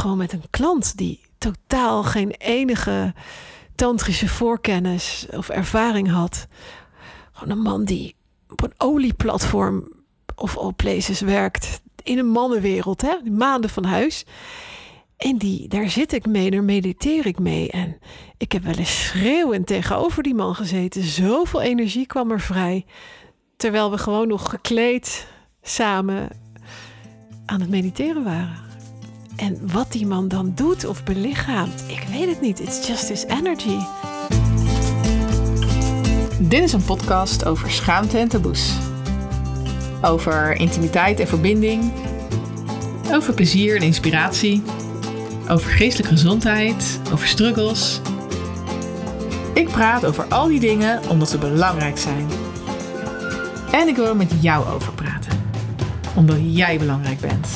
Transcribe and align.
gewoon 0.00 0.16
met 0.16 0.32
een 0.32 0.44
klant 0.50 0.96
die 0.96 1.20
totaal 1.38 2.02
geen 2.02 2.30
enige 2.30 3.14
tantrische 3.74 4.28
voorkennis 4.28 5.26
of 5.30 5.48
ervaring 5.48 6.10
had. 6.10 6.46
Gewoon 7.32 7.56
een 7.56 7.62
man 7.62 7.84
die 7.84 8.14
op 8.48 8.62
een 8.62 8.72
olieplatform 8.76 9.92
of 10.34 10.56
all 10.56 10.72
places 10.72 11.20
werkt. 11.20 11.80
In 12.02 12.18
een 12.18 12.30
mannenwereld, 12.30 13.00
hè? 13.00 13.30
maanden 13.30 13.70
van 13.70 13.84
huis. 13.84 14.24
En 15.16 15.36
die, 15.36 15.68
daar 15.68 15.90
zit 15.90 16.12
ik 16.12 16.26
mee, 16.26 16.50
daar 16.50 16.64
mediteer 16.64 17.26
ik 17.26 17.38
mee. 17.38 17.70
En 17.70 17.98
ik 18.36 18.52
heb 18.52 18.62
wel 18.62 18.74
eens 18.74 19.04
schreeuwend 19.06 19.66
tegenover 19.66 20.22
die 20.22 20.34
man 20.34 20.54
gezeten. 20.54 21.02
Zoveel 21.02 21.60
energie 21.60 22.06
kwam 22.06 22.30
er 22.30 22.40
vrij. 22.40 22.86
Terwijl 23.56 23.90
we 23.90 23.98
gewoon 23.98 24.28
nog 24.28 24.50
gekleed 24.50 25.26
samen 25.62 26.28
aan 27.46 27.60
het 27.60 27.70
mediteren 27.70 28.24
waren. 28.24 28.69
En 29.40 29.58
wat 29.72 29.92
die 29.92 30.06
man 30.06 30.28
dan 30.28 30.52
doet 30.54 30.84
of 30.84 31.04
belichaamt, 31.04 31.84
ik 31.86 32.04
weet 32.10 32.28
het 32.28 32.40
niet. 32.40 32.60
It's 32.60 32.86
just 32.86 33.08
his 33.08 33.24
energy. 33.24 33.78
Dit 36.38 36.62
is 36.62 36.72
een 36.72 36.84
podcast 36.84 37.44
over 37.44 37.70
schaamte 37.70 38.18
en 38.18 38.28
taboes. 38.28 38.72
Over 40.02 40.52
intimiteit 40.56 41.20
en 41.20 41.26
verbinding. 41.26 41.92
Over 43.12 43.34
plezier 43.34 43.76
en 43.76 43.82
inspiratie. 43.82 44.62
Over 45.48 45.70
geestelijke 45.70 46.12
gezondheid. 46.12 47.00
Over 47.12 47.26
struggles. 47.26 48.00
Ik 49.54 49.68
praat 49.68 50.04
over 50.04 50.24
al 50.24 50.48
die 50.48 50.60
dingen 50.60 51.08
omdat 51.08 51.30
ze 51.30 51.38
belangrijk 51.38 51.98
zijn. 51.98 52.26
En 53.72 53.88
ik 53.88 53.96
wil 53.96 54.06
er 54.06 54.16
met 54.16 54.32
jou 54.40 54.66
over 54.66 54.92
praten. 54.92 55.32
Omdat 56.14 56.38
jij 56.40 56.78
belangrijk 56.78 57.20
bent. 57.20 57.48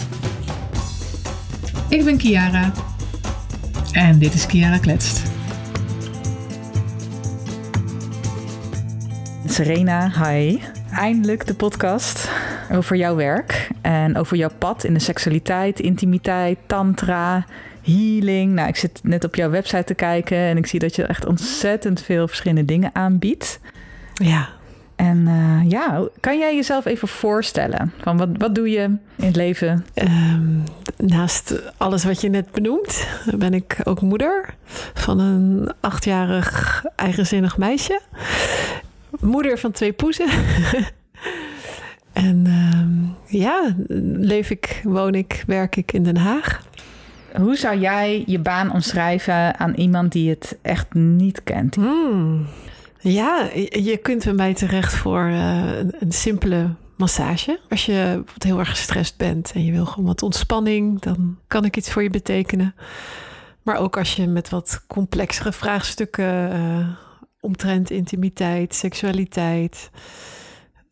Ik 1.95 2.05
ben 2.05 2.17
Kiara. 2.17 2.73
En 3.93 4.19
dit 4.19 4.35
is 4.35 4.47
Kiara 4.47 4.79
Kletst. 4.79 5.23
Serena, 9.47 10.11
hi. 10.11 10.59
Eindelijk 10.91 11.47
de 11.47 11.55
podcast 11.55 12.31
over 12.73 12.97
jouw 12.97 13.17
werk 13.17 13.69
en 13.81 14.17
over 14.17 14.37
jouw 14.37 14.51
pad 14.59 14.85
in 14.85 14.95
de 14.95 15.01
seksualiteit, 15.01 15.81
intimiteit, 15.81 16.59
tantra, 16.67 17.47
healing. 17.83 18.53
Nou, 18.53 18.69
ik 18.69 18.77
zit 18.77 19.01
net 19.03 19.25
op 19.25 19.35
jouw 19.35 19.51
website 19.51 19.85
te 19.85 19.95
kijken 19.95 20.39
en 20.39 20.57
ik 20.57 20.67
zie 20.67 20.79
dat 20.79 20.97
je 20.97 21.05
echt 21.05 21.27
ontzettend 21.27 22.03
veel 22.03 22.29
verschillende 22.29 22.65
dingen 22.65 22.91
aanbiedt. 22.93 23.61
Ja. 24.15 24.49
En 24.97 25.27
uh, 25.27 25.71
ja, 25.71 26.09
kan 26.21 26.39
jij 26.39 26.55
jezelf 26.55 26.85
even 26.85 27.09
voorstellen? 27.09 27.93
Van 28.01 28.17
wat, 28.17 28.29
wat 28.39 28.55
doe 28.55 28.71
je 28.71 28.83
in 29.17 29.27
het 29.27 29.37
leven? 29.37 29.85
Um, 29.95 30.63
naast 30.97 31.63
alles 31.77 32.05
wat 32.05 32.21
je 32.21 32.29
net 32.29 32.51
benoemt, 32.51 33.07
ben 33.37 33.55
ik 33.55 33.77
ook 33.85 34.01
moeder 34.01 34.55
van 34.95 35.19
een 35.19 35.73
achtjarig 35.81 36.85
eigenzinnig 36.97 37.59
meisje. 37.59 38.01
Moeder 39.21 39.59
van 39.59 39.71
twee 39.71 39.93
poezen. 39.93 40.29
en 42.13 42.47
um, 42.47 43.17
ja, 43.27 43.75
leef 44.19 44.51
ik, 44.51 44.81
woon 44.85 45.15
ik, 45.15 45.45
werk 45.47 45.77
ik 45.77 45.93
in 45.93 46.03
Den 46.03 46.17
Haag. 46.17 46.63
Hoe 47.37 47.57
zou 47.57 47.79
jij 47.79 48.23
je 48.27 48.39
baan 48.39 48.73
omschrijven 48.73 49.59
aan 49.59 49.75
iemand 49.75 50.13
die 50.13 50.31
het 50.31 50.59
echt 50.63 50.95
niet 50.95 51.43
kent? 51.43 51.75
Hmm. 51.75 52.47
Ja, 53.01 53.49
je 53.71 53.99
kunt 54.03 54.25
bij 54.25 54.33
mij 54.33 54.55
terecht 54.55 54.95
voor 54.95 55.29
uh, 55.29 55.79
een 55.79 56.13
simpele 56.13 56.69
massage. 56.97 57.61
Als 57.69 57.87
je 57.87 58.23
heel 58.39 58.59
erg 58.59 58.71
gestrest 58.71 59.17
bent 59.17 59.53
en 59.53 59.65
je 59.65 59.73
wil 59.73 59.87
gewoon 59.87 60.07
wat 60.07 60.23
ontspanning, 60.23 61.01
dan 61.01 61.39
kan 61.47 61.65
ik 61.65 61.77
iets 61.77 61.91
voor 61.91 62.03
je 62.03 62.11
betekenen. 62.11 62.75
Maar 63.63 63.77
ook 63.77 63.97
als 63.97 64.17
je 64.17 64.27
met 64.27 64.49
wat 64.49 64.85
complexere 64.87 65.53
vraagstukken 65.53 66.53
uh, 66.57 66.89
omtrent 67.41 67.91
intimiteit, 67.91 68.75
seksualiteit, 68.75 69.91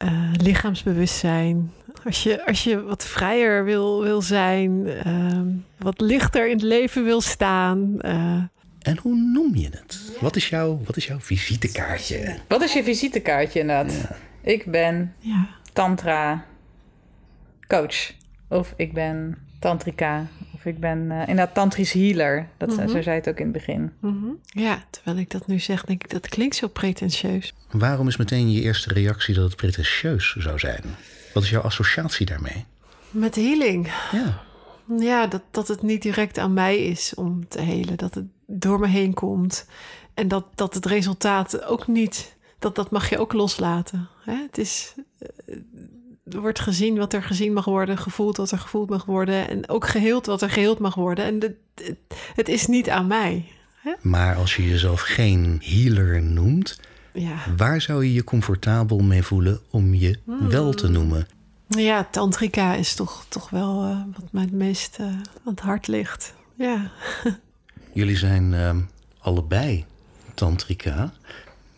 uh, 0.04 0.32
lichaamsbewustzijn. 0.32 1.72
Als 2.04 2.22
je, 2.22 2.46
als 2.46 2.64
je 2.64 2.82
wat 2.82 3.04
vrijer 3.04 3.64
wil, 3.64 4.02
wil 4.02 4.22
zijn, 4.22 4.88
wat 5.78 6.00
lichter 6.00 6.46
in 6.46 6.52
het 6.52 6.62
leven 6.62 7.04
wil 7.04 7.20
staan. 7.20 8.00
En 8.82 8.98
hoe 9.02 9.14
noem 9.16 9.56
je 9.56 9.68
het? 9.70 10.16
Wat 10.20 10.36
is 10.36 10.48
jouw, 10.48 10.80
wat 10.84 10.96
is 10.96 11.06
jouw 11.06 11.20
visitekaartje? 11.20 12.36
Wat 12.48 12.62
is 12.62 12.72
je 12.72 12.82
visitekaartje 12.82 13.60
inderdaad? 13.60 13.92
Ja. 13.92 14.16
Ik 14.50 14.64
ben 14.70 15.14
ja. 15.18 15.48
Tantra 15.72 16.44
coach. 17.66 18.12
Of 18.48 18.74
ik 18.76 18.92
ben 18.92 19.38
tantrika. 19.58 20.26
Of 20.54 20.64
ik 20.64 20.78
ben 20.78 20.98
uh, 20.98 21.20
inderdaad 21.20 21.54
tantrisch 21.54 21.92
healer. 21.92 22.48
Dat, 22.56 22.68
mm 22.68 22.78
-hmm. 22.78 22.88
Zo 22.88 23.02
zei 23.02 23.16
het 23.16 23.28
ook 23.28 23.38
in 23.38 23.44
het 23.44 23.52
begin. 23.52 23.92
Mm 24.00 24.20
-hmm. 24.22 24.38
Ja, 24.44 24.84
terwijl 24.90 25.16
ik 25.16 25.30
dat 25.30 25.46
nu 25.46 25.58
zeg, 25.58 25.84
denk 25.84 26.04
ik 26.04 26.10
dat 26.10 26.28
klinkt 26.28 26.56
zo 26.56 26.68
pretentieus. 26.68 27.54
Waarom 27.70 28.08
is 28.08 28.16
meteen 28.16 28.52
je 28.52 28.60
eerste 28.60 28.92
reactie 28.92 29.34
dat 29.34 29.44
het 29.44 29.56
pretentieus 29.56 30.36
zou 30.38 30.58
zijn? 30.58 30.82
Wat 31.34 31.42
is 31.42 31.50
jouw 31.50 31.62
associatie 31.62 32.26
daarmee? 32.26 32.64
Met 33.10 33.34
healing. 33.34 33.92
Ja. 34.12 34.42
Ja, 34.98 35.26
dat, 35.26 35.42
dat 35.50 35.68
het 35.68 35.82
niet 35.82 36.02
direct 36.02 36.38
aan 36.38 36.52
mij 36.52 36.78
is 36.78 37.14
om 37.14 37.48
te 37.48 37.60
helen. 37.60 37.96
Dat 37.96 38.14
het 38.14 38.26
door 38.46 38.80
me 38.80 38.88
heen 38.88 39.14
komt. 39.14 39.66
En 40.14 40.28
dat, 40.28 40.46
dat 40.54 40.74
het 40.74 40.86
resultaat 40.86 41.64
ook 41.64 41.86
niet... 41.86 42.36
Dat, 42.62 42.74
dat 42.74 42.90
mag 42.90 43.10
je 43.10 43.18
ook 43.18 43.32
loslaten. 43.32 44.08
Hè? 44.24 44.34
Het 44.34 44.58
is... 44.58 44.94
Er 46.24 46.40
wordt 46.40 46.60
gezien 46.60 46.96
wat 46.96 47.12
er 47.12 47.22
gezien 47.22 47.52
mag 47.52 47.64
worden. 47.64 47.98
Gevoeld 47.98 48.36
wat 48.36 48.50
er 48.50 48.58
gevoeld 48.58 48.90
mag 48.90 49.04
worden. 49.04 49.48
En 49.48 49.68
ook 49.68 49.86
geheeld 49.86 50.26
wat 50.26 50.42
er 50.42 50.50
geheeld 50.50 50.78
mag 50.78 50.94
worden. 50.94 51.24
En 51.24 51.40
het, 51.40 51.56
het, 51.74 51.98
het 52.34 52.48
is 52.48 52.66
niet 52.66 52.90
aan 52.90 53.06
mij. 53.06 53.48
Hè? 53.74 53.92
Maar 54.00 54.36
als 54.36 54.56
je 54.56 54.68
jezelf 54.68 55.00
geen 55.00 55.62
healer 55.64 56.22
noemt... 56.22 56.80
Ja. 57.12 57.36
Waar 57.56 57.80
zou 57.80 58.04
je 58.04 58.12
je 58.12 58.24
comfortabel 58.24 58.98
mee 58.98 59.22
voelen 59.22 59.60
om 59.70 59.94
je 59.94 60.18
hmm. 60.24 60.48
wel 60.48 60.72
te 60.72 60.88
noemen? 60.88 61.26
Ja, 61.68 62.08
tantrica 62.10 62.74
is 62.74 62.94
toch, 62.94 63.24
toch 63.28 63.50
wel 63.50 63.84
uh, 63.84 64.02
wat 64.18 64.32
mij 64.32 64.42
het 64.42 64.52
meest 64.52 64.98
uh, 65.00 65.06
aan 65.06 65.22
het 65.44 65.60
hart 65.60 65.86
ligt. 65.86 66.34
Ja. 66.54 66.90
Jullie 67.92 68.16
zijn 68.16 68.52
uh, 68.52 68.76
allebei 69.18 69.84
tantrica. 70.34 71.12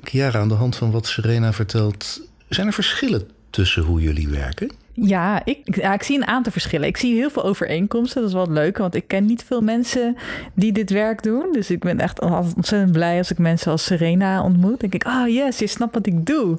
Chiara, 0.08 0.38
aan 0.38 0.48
de 0.48 0.54
hand 0.54 0.76
van 0.76 0.90
wat 0.90 1.06
Serena 1.06 1.52
vertelt... 1.52 2.20
zijn 2.48 2.66
er 2.66 2.72
verschillen 2.72 3.28
tussen 3.50 3.82
hoe 3.82 4.00
jullie 4.00 4.28
werken? 4.28 4.70
Ja 4.96 5.44
ik, 5.44 5.76
ja, 5.76 5.92
ik 5.92 6.02
zie 6.02 6.16
een 6.16 6.26
aantal 6.26 6.52
verschillen. 6.52 6.88
Ik 6.88 6.96
zie 6.96 7.14
heel 7.14 7.30
veel 7.30 7.44
overeenkomsten. 7.44 8.20
Dat 8.20 8.30
is 8.30 8.36
wel 8.36 8.50
leuk, 8.50 8.78
want 8.78 8.94
ik 8.94 9.08
ken 9.08 9.26
niet 9.26 9.44
veel 9.44 9.60
mensen 9.60 10.16
die 10.54 10.72
dit 10.72 10.90
werk 10.90 11.22
doen. 11.22 11.52
Dus 11.52 11.70
ik 11.70 11.80
ben 11.80 12.00
echt 12.00 12.20
ontzettend 12.20 12.92
blij 12.92 13.18
als 13.18 13.30
ik 13.30 13.38
mensen 13.38 13.70
als 13.70 13.84
Serena 13.84 14.42
ontmoet. 14.42 14.80
denk 14.80 14.94
ik, 14.94 15.06
oh 15.06 15.28
yes, 15.28 15.58
je 15.58 15.66
snapt 15.66 15.94
wat 15.94 16.06
ik 16.06 16.26
doe. 16.26 16.58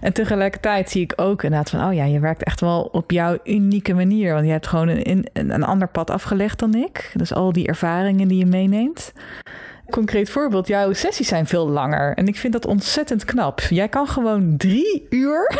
En 0.00 0.12
tegelijkertijd 0.12 0.90
zie 0.90 1.02
ik 1.02 1.12
ook 1.16 1.42
inderdaad 1.42 1.70
van, 1.70 1.84
oh 1.84 1.94
ja, 1.94 2.04
je 2.04 2.20
werkt 2.20 2.42
echt 2.42 2.60
wel 2.60 2.82
op 2.92 3.10
jouw 3.10 3.38
unieke 3.44 3.94
manier. 3.94 4.32
Want 4.32 4.46
je 4.46 4.52
hebt 4.52 4.66
gewoon 4.66 4.88
een, 4.88 5.26
een, 5.32 5.50
een 5.50 5.64
ander 5.64 5.88
pad 5.88 6.10
afgelegd 6.10 6.58
dan 6.58 6.74
ik. 6.74 7.12
Dus 7.14 7.34
al 7.34 7.52
die 7.52 7.66
ervaringen 7.66 8.28
die 8.28 8.38
je 8.38 8.46
meeneemt. 8.46 9.12
Concreet 9.90 10.30
voorbeeld, 10.30 10.66
jouw 10.66 10.92
sessies 10.92 11.28
zijn 11.28 11.46
veel 11.46 11.68
langer. 11.68 12.14
En 12.14 12.26
ik 12.26 12.36
vind 12.36 12.52
dat 12.52 12.66
ontzettend 12.66 13.24
knap. 13.24 13.60
Jij 13.60 13.88
kan 13.88 14.08
gewoon 14.08 14.56
drie 14.56 15.06
uur 15.10 15.50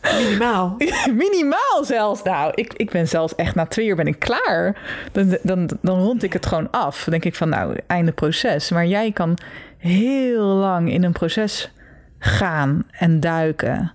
Minimaal. 0.18 0.76
Minimaal 1.22 1.84
zelfs. 1.84 2.22
Nou, 2.22 2.52
ik, 2.54 2.72
ik 2.72 2.90
ben 2.90 3.08
zelfs 3.08 3.34
echt 3.34 3.54
na 3.54 3.66
twee 3.66 3.86
uur 3.86 3.96
ben 3.96 4.06
ik 4.06 4.18
klaar. 4.18 4.76
Dan, 5.12 5.38
dan, 5.42 5.70
dan 5.82 5.98
rond 5.98 6.22
ik 6.22 6.32
het 6.32 6.46
gewoon 6.46 6.70
af. 6.70 7.04
Dan 7.04 7.10
denk 7.10 7.24
ik 7.24 7.34
van 7.34 7.48
nou, 7.48 7.76
einde 7.86 8.12
proces. 8.12 8.70
Maar 8.70 8.86
jij 8.86 9.12
kan 9.12 9.38
heel 9.78 10.44
lang 10.44 10.92
in 10.92 11.04
een 11.04 11.12
proces 11.12 11.72
gaan 12.18 12.84
en 12.90 13.20
duiken. 13.20 13.92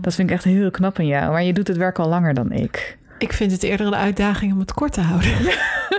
Dat 0.00 0.14
vind 0.14 0.28
ik 0.30 0.34
echt 0.34 0.44
heel 0.44 0.70
knap 0.70 0.98
in 0.98 1.06
jou. 1.06 1.30
Maar 1.30 1.42
je 1.42 1.52
doet 1.52 1.68
het 1.68 1.76
werk 1.76 1.98
al 1.98 2.08
langer 2.08 2.34
dan 2.34 2.52
ik. 2.52 2.98
Ik 3.18 3.32
vind 3.32 3.52
het 3.52 3.62
eerder 3.62 3.86
een 3.86 3.94
uitdaging 3.94 4.52
om 4.52 4.58
het 4.58 4.72
kort 4.72 4.92
te 4.92 5.00
houden. 5.00 5.30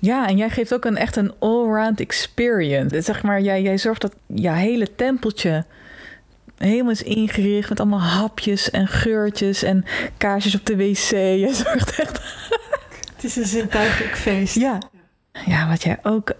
Ja, 0.00 0.28
en 0.28 0.36
jij 0.36 0.50
geeft 0.50 0.74
ook 0.74 0.84
een 0.84 0.96
echt 0.96 1.16
een 1.16 1.32
all-round 1.38 2.00
experience. 2.00 3.00
Zeg 3.00 3.22
maar, 3.22 3.40
jij, 3.40 3.62
jij 3.62 3.78
zorgt 3.78 4.00
dat 4.00 4.14
je 4.26 4.50
hele 4.50 4.94
tempeltje 4.94 5.64
helemaal 6.58 6.92
is 6.92 7.02
ingericht 7.02 7.68
met 7.68 7.80
allemaal 7.80 8.00
hapjes 8.00 8.70
en 8.70 8.88
geurtjes 8.88 9.62
en 9.62 9.84
kaarsjes 10.16 10.54
op 10.54 10.66
de 10.66 10.76
wc. 10.76 11.10
Je 11.44 11.50
zorgt 11.52 12.00
echt. 12.00 12.20
Het 13.14 13.24
is 13.24 13.36
een 13.36 13.46
zintuigelijk 13.46 14.16
feest. 14.16 14.54
Ja. 14.54 14.78
Ja, 15.46 15.68
wat 15.68 15.82
jij 15.82 15.98
ook 16.02 16.32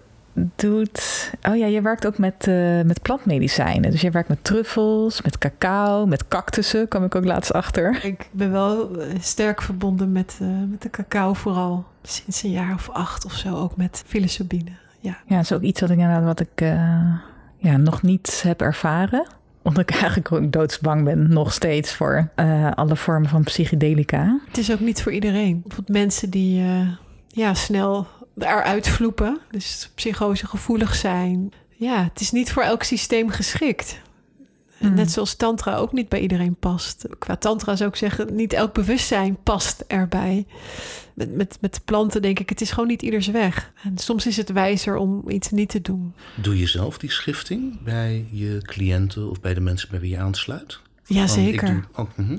doet. 0.55 1.31
Oh 1.49 1.57
ja, 1.57 1.65
je 1.65 1.81
werkt 1.81 2.07
ook 2.07 2.17
met, 2.17 2.47
uh, 2.47 2.81
met 2.81 3.01
plantmedicijnen. 3.01 3.91
Dus 3.91 4.01
je 4.01 4.11
werkt 4.11 4.29
met 4.29 4.43
truffels, 4.43 5.21
met 5.21 5.37
cacao, 5.37 6.05
met 6.05 6.27
cactussen, 6.27 6.87
kwam 6.87 7.03
ik 7.03 7.15
ook 7.15 7.25
laatst 7.25 7.53
achter. 7.53 8.05
Ik 8.05 8.29
ben 8.31 8.51
wel 8.51 8.91
sterk 9.19 9.61
verbonden 9.61 10.11
met, 10.11 10.39
uh, 10.41 10.47
met 10.69 10.81
de 10.81 10.89
cacao, 10.89 11.33
vooral 11.33 11.85
sinds 12.03 12.43
een 12.43 12.51
jaar 12.51 12.73
of 12.73 12.89
acht 12.89 13.25
of 13.25 13.33
zo, 13.33 13.55
ook 13.55 13.75
met 13.75 14.03
psilocybine. 14.07 14.71
Ja, 14.99 15.17
ja 15.27 15.35
dat 15.35 15.43
is 15.43 15.51
ook 15.51 15.61
iets 15.61 15.81
wat 15.81 15.89
ik 15.89 15.97
inderdaad 15.97 16.23
wat 16.23 16.39
ik 16.39 16.61
uh, 16.61 17.13
ja, 17.57 17.77
nog 17.77 18.01
niet 18.01 18.41
heb 18.43 18.61
ervaren 18.61 19.27
omdat 19.61 19.89
ik 19.89 19.95
eigenlijk 20.01 20.31
ook 20.31 20.51
doodsbang 20.51 21.03
ben, 21.03 21.33
nog 21.33 21.53
steeds 21.53 21.93
voor 21.93 22.29
alle 22.75 22.95
vormen 22.95 23.29
van 23.29 23.43
psychedelica. 23.43 24.39
Het 24.47 24.57
is 24.57 24.71
ook 24.71 24.79
niet 24.79 25.01
voor 25.01 25.11
iedereen. 25.11 25.61
Bijvoorbeeld 25.61 25.97
mensen 25.97 26.29
die 26.29 26.63
ja, 27.27 27.53
snel 27.53 28.07
eruit 28.43 28.87
vloepen. 28.87 29.39
Dus 29.51 29.89
psychose 29.95 30.47
gevoelig 30.47 30.95
zijn. 30.95 31.51
Ja, 31.69 32.03
het 32.03 32.21
is 32.21 32.31
niet 32.31 32.51
voor 32.51 32.63
elk 32.63 32.83
systeem 32.83 33.29
geschikt. 33.29 33.99
Mm. 34.79 34.93
Net 34.93 35.11
zoals 35.11 35.35
tantra 35.35 35.75
ook 35.75 35.93
niet 35.93 36.09
bij 36.09 36.19
iedereen 36.19 36.55
past. 36.55 37.05
Qua 37.19 37.35
tantra 37.35 37.75
zou 37.75 37.89
ik 37.89 37.95
zeggen, 37.95 38.35
niet 38.35 38.53
elk 38.53 38.73
bewustzijn 38.73 39.37
past 39.43 39.83
erbij. 39.87 40.45
Met, 41.13 41.35
met, 41.35 41.57
met 41.61 41.73
de 41.73 41.81
planten 41.85 42.21
denk 42.21 42.39
ik, 42.39 42.49
het 42.49 42.61
is 42.61 42.71
gewoon 42.71 42.89
niet 42.89 43.01
ieders 43.01 43.27
weg. 43.27 43.71
En 43.83 43.97
soms 43.97 44.27
is 44.27 44.37
het 44.37 44.51
wijzer 44.51 44.95
om 44.95 45.29
iets 45.29 45.49
niet 45.49 45.69
te 45.69 45.81
doen. 45.81 46.13
Doe 46.35 46.59
je 46.59 46.67
zelf 46.67 46.97
die 46.97 47.11
schifting 47.11 47.81
bij 47.83 48.25
je 48.31 48.57
cliënten 48.61 49.29
of 49.29 49.39
bij 49.41 49.53
de 49.53 49.61
mensen 49.61 49.89
bij 49.91 49.99
wie 49.99 50.09
je 50.09 50.17
aansluit? 50.17 50.79
Jazeker. 51.05 51.67
ik 51.69 51.73
doe- 51.73 51.83
oh, 51.95 52.09
mhm. 52.15 52.37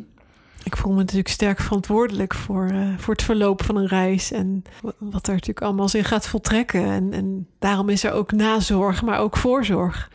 Ik 0.65 0.77
voel 0.77 0.93
me 0.93 0.99
natuurlijk 0.99 1.29
sterk 1.29 1.61
verantwoordelijk 1.61 2.35
voor, 2.35 2.67
eh, 2.69 2.89
voor 2.99 3.15
het 3.15 3.23
verloop 3.23 3.62
van 3.65 3.77
een 3.77 3.87
reis. 3.87 4.33
En 4.33 4.62
wa- 4.83 4.93
wat 4.99 5.27
er 5.27 5.33
natuurlijk 5.33 5.62
allemaal 5.67 5.89
in 5.93 6.05
gaat 6.05 6.27
voltrekken. 6.27 6.85
En, 6.85 7.12
en 7.12 7.47
daarom 7.59 7.89
is 7.89 8.05
er 8.05 8.12
ook 8.12 8.33
nazorg, 8.33 9.03
maar 9.03 9.19
ook 9.19 9.37
voorzorg. 9.37 10.11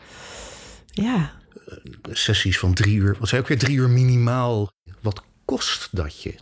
Ja, 0.86 1.30
Sessies 2.10 2.58
van 2.58 2.74
drie 2.74 2.96
uur. 2.96 3.16
Wat 3.18 3.28
zei 3.28 3.40
ook 3.40 3.48
weer 3.48 3.58
drie 3.58 3.76
uur 3.76 3.88
minimaal. 3.88 4.68
Wat 5.02 5.22
kost 5.44 5.88
dat 5.92 6.22
je? 6.22 6.34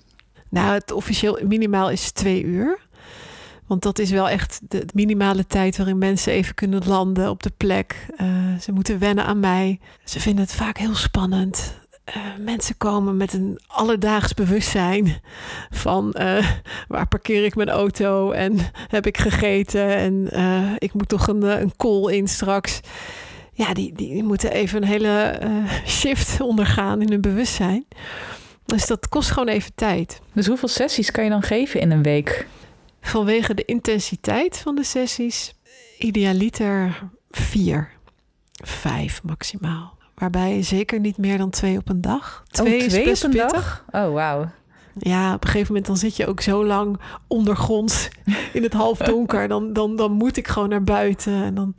nou 0.50 0.72
het 0.72 0.90
officieel 0.92 1.38
minimaal 1.46 1.90
is 1.90 2.10
twee 2.10 2.42
uur. 2.44 2.78
Want 3.66 3.82
dat 3.82 3.98
is 3.98 4.10
wel 4.10 4.28
echt 4.28 4.60
de 4.68 4.86
minimale 4.94 5.46
tijd 5.46 5.76
waarin 5.76 5.98
mensen 5.98 6.32
even 6.32 6.54
kunnen 6.54 6.86
landen 6.86 7.30
op 7.30 7.42
de 7.42 7.52
plek. 7.56 8.06
Eh, 8.16 8.26
ze 8.60 8.72
moeten 8.72 8.98
wennen 8.98 9.24
aan 9.24 9.40
mij. 9.40 9.80
Ze 10.04 10.20
vinden 10.20 10.44
het 10.44 10.54
vaak 10.54 10.78
heel 10.78 10.94
spannend. 10.94 11.80
Eh, 12.04 12.16
mensen 12.38 12.76
komen 12.76 13.16
met 13.16 13.32
een 13.32 13.58
alledaags 13.66 14.34
bewustzijn 14.34 15.20
van 15.70 16.12
eh, 16.12 16.50
waar 16.88 17.08
parkeer 17.08 17.44
ik 17.44 17.54
mijn 17.54 17.68
auto 17.68 18.30
en 18.30 18.58
heb 18.88 19.06
ik 19.06 19.18
gegeten 19.18 19.96
en 19.96 20.30
eh, 20.30 20.72
ik 20.78 20.92
moet 20.92 21.08
toch 21.08 21.28
een, 21.28 21.42
een 21.42 21.76
call 21.76 22.12
in 22.12 22.28
straks. 22.28 22.80
Ja, 23.52 23.74
die, 23.74 23.92
die, 23.92 24.22
moeten 24.22 24.52
even 24.52 24.82
een 24.82 24.88
hele 24.88 25.38
shift 25.86 26.40
ondergaan 26.50 27.02
in 27.02 27.10
hun 27.10 27.20
bewustzijn. 27.20 27.86
Dus 28.64 28.86
dat 28.86 29.08
kost 29.08 29.30
gewoon 29.30 29.48
even 29.48 29.72
tijd. 29.74 30.20
Dus 30.32 30.46
hoeveel 30.46 30.68
sessies 30.68 31.10
kan 31.10 31.24
je 31.24 31.30
dan 31.30 31.42
geven 31.42 31.80
in 31.80 31.90
een 31.90 32.02
week? 32.02 32.46
Vanwege 33.00 33.54
de 33.54 33.64
intensiteit 33.64 34.58
van 34.58 34.74
de 34.74 34.84
sessies, 34.84 35.54
idealiter 35.98 37.02
vier, 37.30 37.90
vijf 38.52 39.22
maximaal. 39.22 39.94
Waarbij 40.24 40.62
zeker 40.62 41.00
niet 41.00 41.16
meer 41.16 41.38
dan 41.38 41.50
twee 41.50 41.78
op 41.78 41.88
een 41.88 42.00
dag. 42.00 42.44
Twee, 42.46 42.78
oh, 42.78 42.84
is 42.84 42.92
twee 42.92 43.04
best 43.04 43.24
op 43.24 43.30
een 43.30 43.36
pittig. 43.36 43.84
dag? 43.90 44.04
Oh, 44.06 44.12
wauw. 44.12 44.50
Ja, 44.98 45.34
op 45.34 45.42
een 45.44 45.48
gegeven 45.50 45.66
moment 45.66 45.86
dan 45.86 45.96
zit 45.96 46.16
je 46.16 46.26
ook 46.26 46.40
zo 46.40 46.64
lang 46.66 47.00
ondergronds 47.26 48.08
in 48.52 48.62
het 48.62 48.72
halfdonker. 48.72 49.48
Dan, 49.54 49.72
dan, 49.72 49.96
dan 49.96 50.12
moet 50.12 50.36
ik 50.36 50.48
gewoon 50.48 50.68
naar 50.68 50.84
buiten. 50.84 51.44
En 51.44 51.54
dan, 51.54 51.74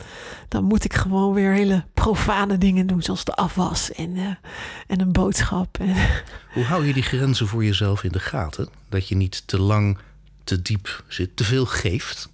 dan 0.48 0.64
moet 0.64 0.84
ik 0.84 0.94
gewoon 0.94 1.34
weer 1.34 1.52
hele 1.52 1.84
profane 1.94 2.58
dingen 2.58 2.88
doen. 2.88 3.02
Zoals 3.02 3.24
de 3.24 3.36
afwas 3.36 3.92
en, 3.92 4.16
eh, 4.16 4.36
en 4.88 5.02
een 5.02 5.12
boodschap. 5.12 5.78
En, 5.80 5.96
Hoe 6.54 6.64
hou 6.64 6.86
je 6.86 6.94
die 6.94 7.04
grenzen 7.04 7.48
voor 7.48 7.64
jezelf 7.64 8.04
in 8.04 8.12
de 8.12 8.20
gaten? 8.20 8.70
Dat 8.90 9.08
je 9.08 9.16
niet 9.16 9.48
te 9.48 9.60
lang, 9.60 9.98
te 10.44 10.62
diep 10.62 11.04
zit, 11.08 11.36
te 11.36 11.44
veel 11.44 11.66
geeft? 11.66 12.30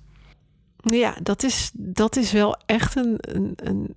Ja, 0.83 1.15
dat 1.23 1.43
is, 1.43 1.71
dat 1.73 2.15
is 2.15 2.31
wel 2.31 2.57
echt 2.65 2.95
een, 2.95 3.15
een, 3.19 3.53
een, 3.55 3.95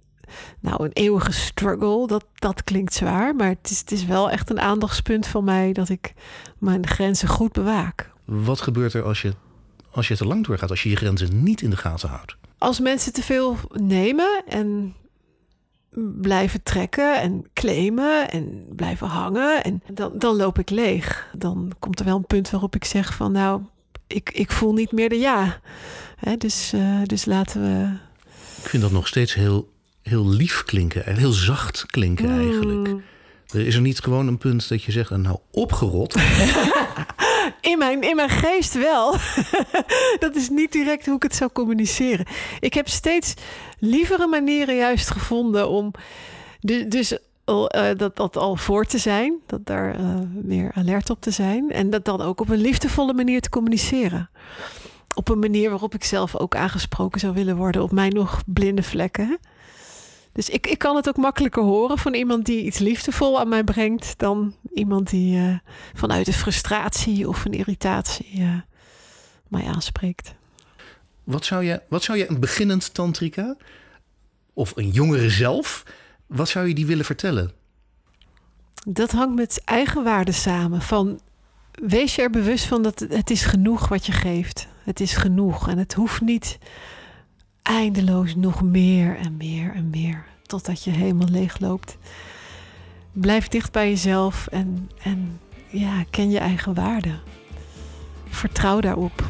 nou, 0.61 0.85
een 0.85 0.93
eeuwige 0.93 1.33
struggle. 1.33 2.07
Dat, 2.07 2.25
dat 2.35 2.65
klinkt 2.65 2.95
zwaar, 2.95 3.35
maar 3.35 3.49
het 3.49 3.71
is, 3.71 3.79
het 3.79 3.93
is 3.93 4.05
wel 4.05 4.31
echt 4.31 4.51
een 4.51 4.61
aandachtspunt 4.61 5.27
van 5.27 5.45
mij 5.45 5.73
dat 5.73 5.89
ik 5.89 6.13
mijn 6.59 6.87
grenzen 6.87 7.29
goed 7.29 7.53
bewaak. 7.53 8.11
Wat 8.25 8.61
gebeurt 8.61 8.95
er 8.95 9.03
als 9.03 9.23
je, 9.23 9.35
als 9.91 10.09
je 10.09 10.17
te 10.17 10.27
lang 10.27 10.47
doorgaat, 10.47 10.71
als 10.71 10.83
je 10.83 10.89
je 10.89 10.97
grenzen 10.97 11.43
niet 11.43 11.61
in 11.61 11.71
de 11.71 11.77
gaten 11.77 12.09
houdt? 12.09 12.37
Als 12.59 12.81
mensen 12.81 13.13
te 13.13 13.23
veel 13.23 13.57
nemen 13.73 14.43
en 14.47 14.95
blijven 16.21 16.63
trekken 16.63 17.21
en 17.21 17.45
claimen 17.53 18.31
en 18.31 18.67
blijven 18.77 19.07
hangen, 19.07 19.65
en 19.65 19.83
dan, 19.93 20.13
dan 20.19 20.37
loop 20.37 20.59
ik 20.59 20.71
leeg. 20.71 21.31
Dan 21.37 21.73
komt 21.79 21.99
er 21.99 22.05
wel 22.05 22.17
een 22.17 22.27
punt 22.27 22.51
waarop 22.51 22.75
ik 22.75 22.85
zeg 22.85 23.15
van 23.15 23.33
nou, 23.33 23.63
ik, 24.07 24.31
ik 24.31 24.51
voel 24.51 24.73
niet 24.73 24.93
meer 24.93 25.09
de 25.09 25.19
ja. 25.19 25.61
Hè, 26.17 26.37
dus, 26.37 26.73
eh, 26.73 27.03
dus 27.03 27.25
laten 27.25 27.63
we 27.63 27.97
Ik 28.63 28.69
vind 28.69 28.83
dat 28.83 28.93
nog 28.93 29.07
steeds 29.07 29.35
heel, 29.35 29.73
heel 30.05 30.29
lief 30.29 30.65
klinken 30.65 31.07
en 31.07 31.17
heel 31.17 31.33
zacht 31.33 31.87
klinken 31.87 32.31
eigenlijk. 32.31 32.89
Mm. 32.89 33.03
Er 33.49 33.67
is 33.67 33.75
er 33.75 33.81
niet 33.81 34.01
gewoon 34.01 34.27
een 34.27 34.39
punt 34.39 34.69
dat 34.69 34.83
je 34.83 34.93
zegt, 34.93 35.11
nou 35.11 35.39
opgerot. 35.51 36.15
In 37.61 37.79
mijn, 37.79 38.03
in 38.03 38.17
mijn 38.17 38.29
geest 38.29 38.75
wel. 38.75 39.17
dat 40.25 40.35
is 40.35 40.49
niet 40.49 40.73
direct 40.73 41.07
hoe 41.07 41.17
ik 41.17 41.23
het 41.23 41.35
zou 41.35 41.51
communiceren. 41.53 42.27
Ik 42.61 42.75
heb 42.75 42.89
steeds 42.89 43.35
lievere 43.79 44.27
manieren 44.27 44.77
juist 44.77 45.11
gevonden 45.11 45.69
om. 45.69 45.91
Dus, 46.61 46.85
dus 46.89 47.19
eh, 47.45 47.89
dat, 47.97 48.17
dat 48.17 48.37
al 48.37 48.57
voor 48.57 48.85
te 48.85 48.99
zijn, 48.99 49.35
dat 49.47 49.67
daar 49.67 49.95
eh, 49.95 50.19
meer 50.43 50.73
alert 50.75 51.11
op 51.11 51.21
te 51.21 51.31
zijn. 51.31 51.71
En 51.71 51.91
dat 51.91 52.05
dan 52.05 52.21
ook 52.21 52.41
op 52.41 52.49
een 52.49 52.61
liefdevolle 52.61 53.13
manier 53.15 53.41
te 53.41 53.49
communiceren. 53.49 54.31
Op 55.15 55.29
een 55.29 55.39
manier 55.39 55.71
waarop 55.71 55.95
ik 55.95 56.05
zelf 56.05 56.37
ook 56.37 56.57
aangesproken 56.57 57.21
zou 57.21 57.35
willen 57.35 57.57
worden 57.57 57.83
op 57.83 57.93
mijn 57.93 58.13
nog 58.13 58.43
blinde 58.47 58.83
vlekken. 58.83 59.39
Dus 60.35 60.49
ik, 60.49 60.67
ik 60.67 60.79
kan 60.79 60.97
het 60.97 61.09
ook 61.09 61.17
makkelijker 61.17 61.63
horen 61.63 61.99
van 61.99 62.15
iemand 62.15 62.47
die 62.47 62.65
iets 62.65 62.79
liefdevol 62.79 63.41
aan 63.41 63.49
mij 63.49 63.65
brengt 63.65 64.19
dan 64.19 64.55
iemand 64.73 65.11
die 65.11 65.39
eh, 65.39 65.59
vanuit 65.93 66.27
een 66.27 66.33
frustratie 66.33 67.29
of 67.29 67.45
een 67.45 67.53
irritatie 67.53 68.41
eh, 68.41 68.55
mij 69.49 69.65
aanspreekt. 69.67 70.35
Wat 71.25 71.45
zou, 71.45 71.65
je, 71.65 71.83
wat 71.89 72.03
zou 72.03 72.19
je 72.19 72.31
een 72.31 72.41
beginnend 72.41 72.95
tantrika 72.95 73.57
of 74.53 74.73
een 74.77 74.91
jongere 74.91 75.31
zelf, 75.31 75.83
wat 76.27 76.49
zou 76.49 76.69
je 76.69 76.75
die 76.75 76.87
willen 76.87 77.05
vertellen? 77.05 77.53
Dat 78.87 79.11
hangt 79.11 79.35
met 79.35 79.63
eigenwaarde 79.65 80.33
samen. 80.33 80.83
Van 80.83 81.21
wees 81.71 82.15
je 82.15 82.23
er 82.23 82.31
bewust 82.31 82.65
van 82.65 82.83
dat 82.83 83.01
het 83.09 83.31
is 83.31 83.45
genoeg 83.45 83.89
wat 83.89 84.07
je 84.07 84.13
geeft. 84.13 84.67
Het 84.85 85.01
is 85.01 85.15
genoeg 85.15 85.69
en 85.69 85.79
het 85.79 85.95
hoeft 85.95 86.21
niet 86.21 86.59
eindeloos 87.65 88.35
nog 88.35 88.63
meer 88.63 89.17
en 89.17 89.37
meer 89.37 89.75
en 89.75 89.91
meer 89.91 90.25
totdat 90.47 90.85
je 90.85 90.91
helemaal 90.91 91.29
leeg 91.29 91.59
loopt. 91.59 91.97
Blijf 93.13 93.49
dicht 93.49 93.73
bij 93.73 93.89
jezelf 93.89 94.47
en, 94.47 94.91
en 95.03 95.41
ja, 95.69 96.05
ken 96.11 96.31
je 96.31 96.39
eigen 96.39 96.75
waarde. 96.75 97.19
Vertrouw 98.29 98.81
daarop. 98.81 99.25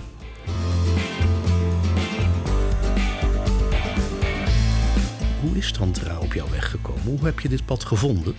Hoe 5.41 5.57
is 5.57 5.73
Tantra 5.73 6.19
op 6.19 6.33
jouw 6.33 6.51
weg 6.51 6.71
gekomen? 6.71 7.03
Hoe 7.05 7.25
heb 7.25 7.41
je 7.41 7.49
dit 7.49 7.65
pad 7.65 7.85
gevonden? 7.85 8.35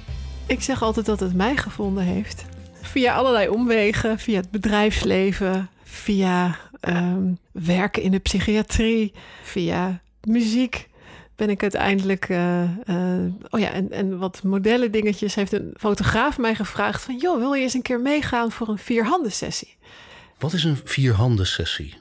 Ik 0.46 0.62
zeg 0.62 0.82
altijd 0.82 1.06
dat 1.06 1.20
het 1.20 1.34
mij 1.34 1.58
gevonden 1.58 2.04
heeft. 2.04 2.46
Via 2.82 3.16
allerlei 3.16 3.48
omwegen, 3.48 4.20
via 4.20 4.40
het 4.40 4.52
bedrijfsleven, 4.52 5.70
via 5.84 6.58
ehm, 6.86 7.34
werken 7.52 8.02
in 8.02 8.12
de 8.12 8.20
psychiatrie, 8.20 9.14
via 9.44 10.02
muziek 10.22 10.88
ben 11.36 11.50
ik 11.50 11.62
uiteindelijk. 11.62 12.30
eh, 12.30 12.64
eh, 12.64 13.34
oh 13.50 13.60
ja, 13.60 13.72
en, 13.72 13.92
en 13.92 14.18
wat 14.18 14.44
modellen 14.44 14.92
dingetjes 14.92 15.36
heeft 15.36 15.52
een 15.52 15.74
fotograaf 15.78 16.38
mij 16.38 16.56
gevraagd 16.56 17.04
van... 17.04 17.18
joh, 17.18 17.38
wil 17.38 17.54
je 17.54 17.62
eens 17.62 17.74
een 17.74 17.82
keer 17.82 18.00
meegaan 18.00 18.52
voor 18.52 18.68
een 18.68 18.78
vierhanden 18.78 19.32
sessie? 19.32 19.76
Wat 20.40 20.54
is 20.54 20.64
een 20.64 20.80
vierhanden 20.84 21.48
sessie? 21.48 21.94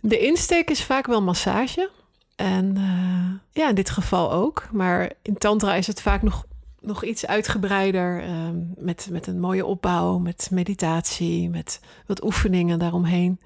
De 0.00 0.18
insteek 0.18 0.70
is 0.70 0.82
vaak 0.82 1.06
wel 1.06 1.22
massage. 1.22 1.90
En 2.36 2.76
eh, 2.76 3.62
ja, 3.62 3.68
in 3.68 3.74
dit 3.74 3.90
geval 3.90 4.32
ook. 4.32 4.68
Maar 4.72 5.12
in 5.22 5.38
tantra 5.38 5.74
is 5.74 5.86
het 5.86 6.02
vaak 6.02 6.22
nog, 6.22 6.44
nog 6.80 7.04
iets 7.04 7.26
uitgebreider. 7.26 8.22
ehm, 8.22 8.56
met, 8.76 9.08
met 9.10 9.26
een 9.26 9.40
mooie 9.40 9.66
opbouw, 9.66 10.18
met 10.18 10.48
meditatie, 10.52 11.50
met 11.50 11.80
wat 12.06 12.24
oefeningen 12.24 12.78
daaromheen. 12.78 13.40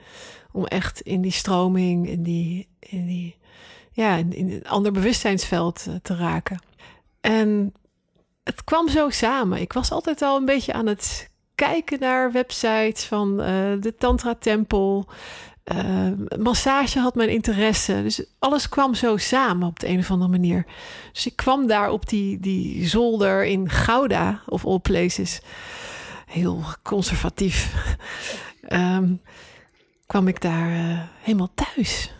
Om 0.52 0.64
echt 0.64 1.00
in 1.00 1.20
die 1.20 1.32
stroming, 1.32 2.08
in 2.08 2.22
die, 2.22 2.68
in 2.78 3.06
die 3.06 3.38
ja, 3.92 4.16
in, 4.16 4.50
een 4.50 4.68
ander 4.68 4.92
bewustzijnsveld 4.92 5.86
eh, 5.88 5.94
te 6.02 6.16
raken. 6.16 6.62
En 7.20 7.72
het 8.44 8.64
kwam 8.64 8.88
zo 8.88 9.10
samen. 9.10 9.60
Ik 9.60 9.72
was 9.72 9.90
altijd 9.90 10.22
al 10.22 10.36
een 10.36 10.44
beetje 10.44 10.72
aan 10.72 10.86
het 10.86 11.30
kijken 11.54 12.00
naar 12.00 12.32
websites 12.32 13.04
van 13.04 13.40
eh, 13.40 13.72
de 13.80 13.94
Tantra 13.98 14.34
Tempel. 14.34 15.08
Eh, 15.64 16.08
massage 16.38 16.98
had 16.98 17.14
mijn 17.14 17.28
interesse. 17.28 18.02
Dus 18.02 18.24
alles 18.38 18.68
kwam 18.68 18.94
zo 18.94 19.16
samen 19.16 19.68
op 19.68 19.80
de 19.80 19.88
een 19.88 19.98
of 19.98 20.10
andere 20.10 20.30
manier. 20.30 20.66
Dus 21.12 21.26
ik 21.26 21.36
kwam 21.36 21.66
daar 21.66 21.90
op 21.90 22.08
die, 22.08 22.40
die 22.40 22.88
zolder 22.88 23.44
in 23.44 23.70
Gouda, 23.70 24.42
of 24.46 24.64
all 24.64 24.78
places. 24.78 25.40
Heel 26.26 26.64
conservatief. 26.82 27.72
Ehm, 28.60 29.12
kwam 30.10 30.28
ik 30.28 30.40
daar 30.40 30.70
eh, 30.70 30.98
helemaal 31.20 31.50
thuis. 31.54 32.12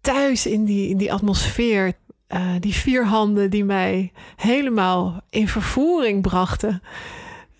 Thuis 0.00 0.46
in 0.46 0.64
die, 0.64 0.88
in 0.88 0.96
die 0.96 1.12
atmosfeer. 1.12 1.92
Eh, 2.26 2.54
die 2.60 2.74
vier 2.74 3.06
handen 3.06 3.50
die 3.50 3.64
mij 3.64 4.12
helemaal 4.36 5.20
in 5.30 5.48
vervoering 5.48 6.22
brachten. 6.22 6.82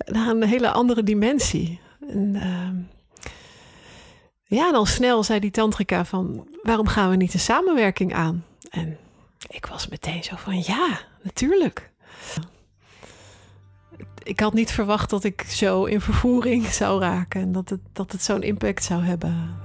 Naar 0.07 0.29
een 0.29 0.43
hele 0.43 0.71
andere 0.71 1.03
dimensie. 1.03 1.81
En, 2.09 2.37
ehm, 2.37 2.77
ja, 4.45 4.73
dan 4.73 4.87
snel 4.87 5.23
zei 5.23 5.41
die 5.41 5.51
tantrika 5.51 6.05
van... 6.05 6.49
waarom 6.63 6.87
gaan 6.87 7.11
we 7.11 7.17
niet 7.17 7.35
een 7.35 7.41
samenwerking 7.41 8.15
aan? 8.15 8.45
En 8.71 8.99
ik 9.49 9.67
was 9.67 9.89
meteen 9.89 10.25
zo 10.25 10.37
van, 10.37 10.63
ja, 10.63 11.01
natuurlijk. 11.23 11.91
Ik 14.25 14.41
had 14.41 14.55
niet 14.55 14.71
verwacht 14.71 15.11
dat 15.11 15.25
ik 15.25 15.45
zo 15.49 15.85
in 15.85 16.01
vervoering 16.01 16.67
zou 16.83 17.01
raken... 17.01 17.41
en 17.41 17.53
dat 17.53 17.69
het, 17.69 17.81
dat 17.93 18.13
het 18.13 18.23
zo'n 18.23 18.43
impact 18.43 18.85
zou 18.85 19.03
hebben. 19.03 19.57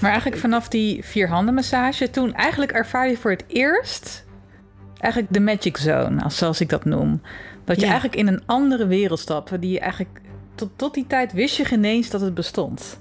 Maar 0.00 0.10
eigenlijk 0.10 0.40
vanaf 0.40 0.68
die 0.68 1.04
vierhandenmassage, 1.04 2.10
toen 2.10 2.34
eigenlijk 2.34 2.72
ervaar 2.72 3.08
je 3.08 3.16
voor 3.16 3.30
het 3.30 3.44
eerst 3.46 4.24
eigenlijk 4.98 5.32
de 5.32 5.40
magic 5.40 5.76
zone, 5.76 6.22
als 6.22 6.36
zoals 6.36 6.60
ik 6.60 6.68
dat 6.68 6.84
noem. 6.84 7.22
Dat 7.64 7.76
je 7.76 7.82
Ja. 7.82 7.90
eigenlijk 7.90 8.20
in 8.20 8.26
een 8.26 8.42
andere 8.46 8.86
wereld 8.86 9.18
stapt, 9.18 9.60
die 9.60 9.70
je 9.70 9.80
eigenlijk 9.80 10.20
tot, 10.54 10.70
tot 10.76 10.94
die 10.94 11.06
tijd 11.06 11.32
wist 11.32 11.56
je 11.56 11.64
geen 11.64 11.84
eens 11.84 12.10
dat 12.10 12.20
het 12.20 12.34
bestond. 12.34 12.98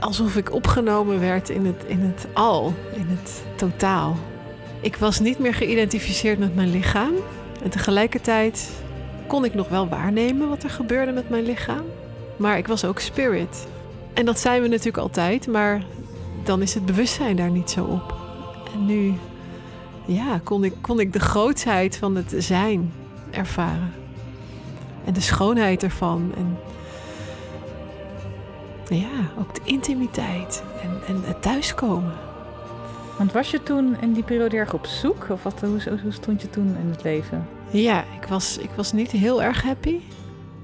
alsof 0.00 0.36
ik 0.36 0.52
opgenomen 0.52 1.20
werd 1.20 1.48
in 1.48 1.66
het, 1.66 1.84
in 1.86 2.00
het 2.00 2.26
al, 2.32 2.74
in 2.94 3.06
het 3.08 3.42
totaal. 3.56 4.16
Ik 4.80 4.96
was 4.96 5.20
niet 5.20 5.38
meer 5.38 5.54
geïdentificeerd 5.54 6.38
met 6.38 6.54
mijn 6.54 6.70
lichaam. 6.70 7.12
En 7.62 7.70
tegelijkertijd 7.70 8.70
kon 9.26 9.44
ik 9.44 9.54
nog 9.54 9.68
wel 9.68 9.88
waarnemen 9.88 10.48
wat 10.48 10.62
er 10.62 10.70
gebeurde 10.70 11.12
met 11.12 11.30
mijn 11.30 11.44
lichaam. 11.44 11.84
Maar 12.36 12.58
ik 12.58 12.66
was 12.66 12.84
ook 12.84 12.98
spirit. 12.98 13.66
En 14.14 14.24
dat 14.24 14.38
zijn 14.38 14.62
we 14.62 14.68
natuurlijk 14.68 14.96
altijd, 14.96 15.46
maar 15.46 15.82
dan 16.44 16.62
is 16.62 16.74
het 16.74 16.86
bewustzijn 16.86 17.36
daar 17.36 17.50
niet 17.50 17.70
zo 17.70 17.84
op. 17.84 18.14
En 18.74 18.86
nu 18.86 19.14
ja, 20.06 20.40
kon, 20.44 20.64
ik, 20.64 20.74
kon 20.80 21.00
ik 21.00 21.12
de 21.12 21.20
grootsheid 21.20 21.96
van 21.96 22.16
het 22.16 22.34
zijn 22.38 22.92
ervaren. 23.30 23.92
En 25.04 25.12
de 25.12 25.20
schoonheid 25.20 25.82
ervan. 25.82 26.32
En 26.36 26.58
ja, 28.96 29.30
ook 29.38 29.54
de 29.54 29.60
intimiteit 29.64 30.62
en, 30.82 31.00
en 31.06 31.22
het 31.24 31.42
thuiskomen. 31.42 32.14
Want 33.18 33.32
was 33.32 33.50
je 33.50 33.62
toen 33.62 33.96
in 34.00 34.12
die 34.12 34.22
periode 34.22 34.56
erg 34.56 34.74
op 34.74 34.86
zoek? 34.86 35.26
Of 35.30 35.42
wat, 35.42 35.60
hoe 35.60 36.12
stond 36.12 36.40
je 36.40 36.50
toen 36.50 36.76
in 36.80 36.90
het 36.90 37.02
leven? 37.02 37.55
Ja, 37.70 38.04
ik 38.20 38.26
was, 38.28 38.58
ik 38.58 38.70
was 38.70 38.92
niet 38.92 39.10
heel 39.10 39.42
erg 39.42 39.62
happy. 39.62 40.00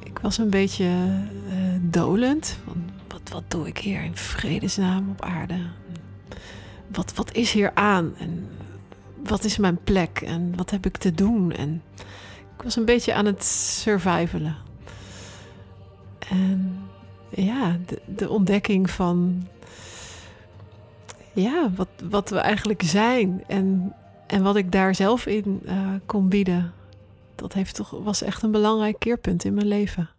Ik 0.05 0.19
was 0.19 0.39
een 0.39 0.51
beetje 0.51 0.85
eh, 0.85 1.57
dolend. 1.81 2.59
Wat, 3.09 3.21
wat 3.33 3.43
doe 3.49 3.67
ik 3.67 3.79
hier 3.79 4.03
in 4.03 4.17
vredesnaam 4.17 5.11
op 5.11 5.23
aarde? 5.23 5.59
Wat, 6.87 7.15
wat 7.15 7.35
is 7.35 7.53
hier 7.53 7.71
aan? 7.75 8.17
En 8.19 8.49
wat 9.25 9.45
is 9.45 9.57
mijn 9.57 9.79
plek? 9.85 10.21
En 10.21 10.57
wat 10.57 10.71
heb 10.71 10.87
ik 10.87 10.97
te 10.97 11.15
doen? 11.15 11.53
En 11.53 11.83
ik 12.57 12.63
was 12.63 12.77
een 12.77 12.85
beetje 12.85 13.15
aan 13.15 13.27
het 13.27 13.45
survivalen. 13.45 14.57
En 16.29 16.79
ja, 17.29 17.77
de, 17.87 18.01
de 18.07 18.29
ontdekking 18.29 18.91
van 18.91 19.47
ja, 21.33 21.71
wat, 21.77 21.89
wat 22.11 22.31
we 22.31 22.39
eigenlijk 22.39 22.83
zijn 22.83 23.45
en, 23.47 23.95
en 24.27 24.43
wat 24.43 24.57
ik 24.57 24.73
daar 24.73 24.95
zelf 24.95 25.27
in 25.27 25.61
eh, 25.65 25.77
kon 26.07 26.29
bieden. 26.29 26.73
Dat 27.35 27.53
heeft 27.53 27.75
toch, 27.75 27.91
was 27.91 28.23
echt 28.23 28.43
een 28.43 28.51
belangrijk 28.51 28.99
keerpunt 28.99 29.45
in 29.45 29.55
mijn 29.55 29.67
leven. 29.67 30.11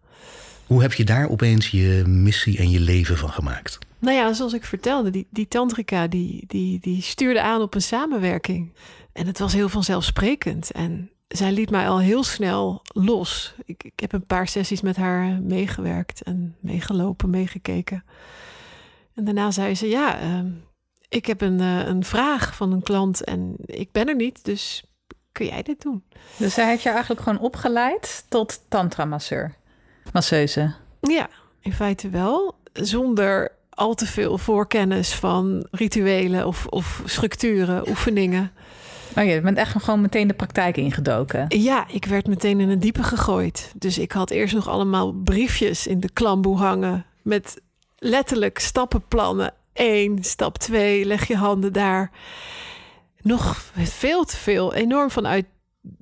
Hoe 0.67 0.81
heb 0.81 0.93
je 0.93 1.03
daar 1.03 1.29
opeens 1.29 1.69
je 1.69 2.03
missie 2.07 2.57
en 2.57 2.69
je 2.69 2.79
leven 2.79 3.17
van 3.17 3.29
gemaakt? 3.29 3.79
Nou 3.99 4.15
ja, 4.17 4.33
zoals 4.33 4.53
ik 4.53 4.65
vertelde, 4.65 5.09
die, 5.09 5.27
die 5.29 5.47
tantrika 5.47 6.07
die, 6.07 6.43
die, 6.47 6.79
die 6.79 7.01
stuurde 7.01 7.41
aan 7.41 7.61
op 7.61 7.75
een 7.75 7.81
samenwerking. 7.81 8.73
En 9.13 9.27
het 9.27 9.39
was 9.39 9.53
heel 9.53 9.69
vanzelfsprekend. 9.69 10.71
En 10.71 11.11
zij 11.27 11.51
liet 11.51 11.69
mij 11.69 11.89
al 11.89 11.99
heel 11.99 12.23
snel 12.23 12.81
los. 12.83 13.55
Ik, 13.65 13.83
ik 13.83 13.99
heb 13.99 14.13
een 14.13 14.25
paar 14.25 14.47
sessies 14.47 14.81
met 14.81 14.95
haar 14.95 15.41
meegewerkt 15.41 16.21
en 16.21 16.55
meegelopen, 16.59 17.29
meegekeken. 17.29 18.03
En 19.15 19.23
daarna 19.25 19.51
zei 19.51 19.75
ze, 19.75 19.87
ja, 19.87 20.19
ehm, 20.19 20.47
ik 21.09 21.25
heb 21.25 21.41
een, 21.41 21.59
eh, 21.59 21.85
een 21.85 22.03
vraag 22.03 22.55
van 22.55 22.71
een 22.71 22.83
klant 22.83 23.23
en 23.23 23.55
ik 23.65 23.91
ben 23.91 24.07
er 24.07 24.15
niet, 24.15 24.45
dus 24.45 24.83
kun 25.33 25.45
jij 25.45 25.63
dit 25.63 25.81
doen? 25.81 26.03
Dus 26.37 26.53
zij 26.53 26.67
heeft 26.67 26.83
jou 26.83 26.95
eigenlijk 26.95 27.25
gewoon 27.25 27.41
opgeleid 27.41 28.25
tot 28.29 28.61
tantra-masseur. 28.67 29.55
Masseuse. 30.11 30.73
Ja, 31.01 31.29
in 31.59 31.73
feite 31.73 32.09
wel. 32.09 32.55
Zonder 32.73 33.51
al 33.69 33.93
te 33.93 34.05
veel 34.05 34.37
voorkennis 34.37 35.13
van 35.13 35.67
rituelen 35.71 36.47
of, 36.47 36.65
of 36.65 37.01
structuren, 37.05 37.89
oefeningen. 37.89 38.51
Oh 39.17 39.23
ja, 39.23 39.31
je 39.31 39.41
bent 39.41 39.57
echt 39.57 39.83
gewoon 39.83 40.01
meteen 40.01 40.27
de 40.27 40.33
praktijk 40.33 40.77
ingedoken. 40.77 41.45
Ja, 41.47 41.85
ik 41.87 42.05
werd 42.05 42.27
meteen 42.27 42.59
in 42.59 42.69
het 42.69 42.81
diepe 42.81 43.03
gegooid. 43.03 43.71
Dus 43.75 43.97
ik 43.97 44.11
had 44.11 44.29
eerst 44.29 44.53
nog 44.53 44.67
allemaal 44.67 45.11
briefjes 45.11 45.87
in 45.87 45.99
de 45.99 46.09
klamboe 46.09 46.57
hangen. 46.57 47.05
Met 47.21 47.61
letterlijk 47.97 48.59
stappenplannen. 48.59 49.53
Eén, 49.73 50.17
stap 50.21 50.57
twee, 50.57 51.05
leg 51.05 51.27
je 51.27 51.35
handen 51.35 51.73
daar. 51.73 52.11
Nog 53.23 53.71
veel 53.73 54.23
te 54.23 54.35
veel, 54.35 54.73
enorm 54.73 55.09
vanuit 55.09 55.45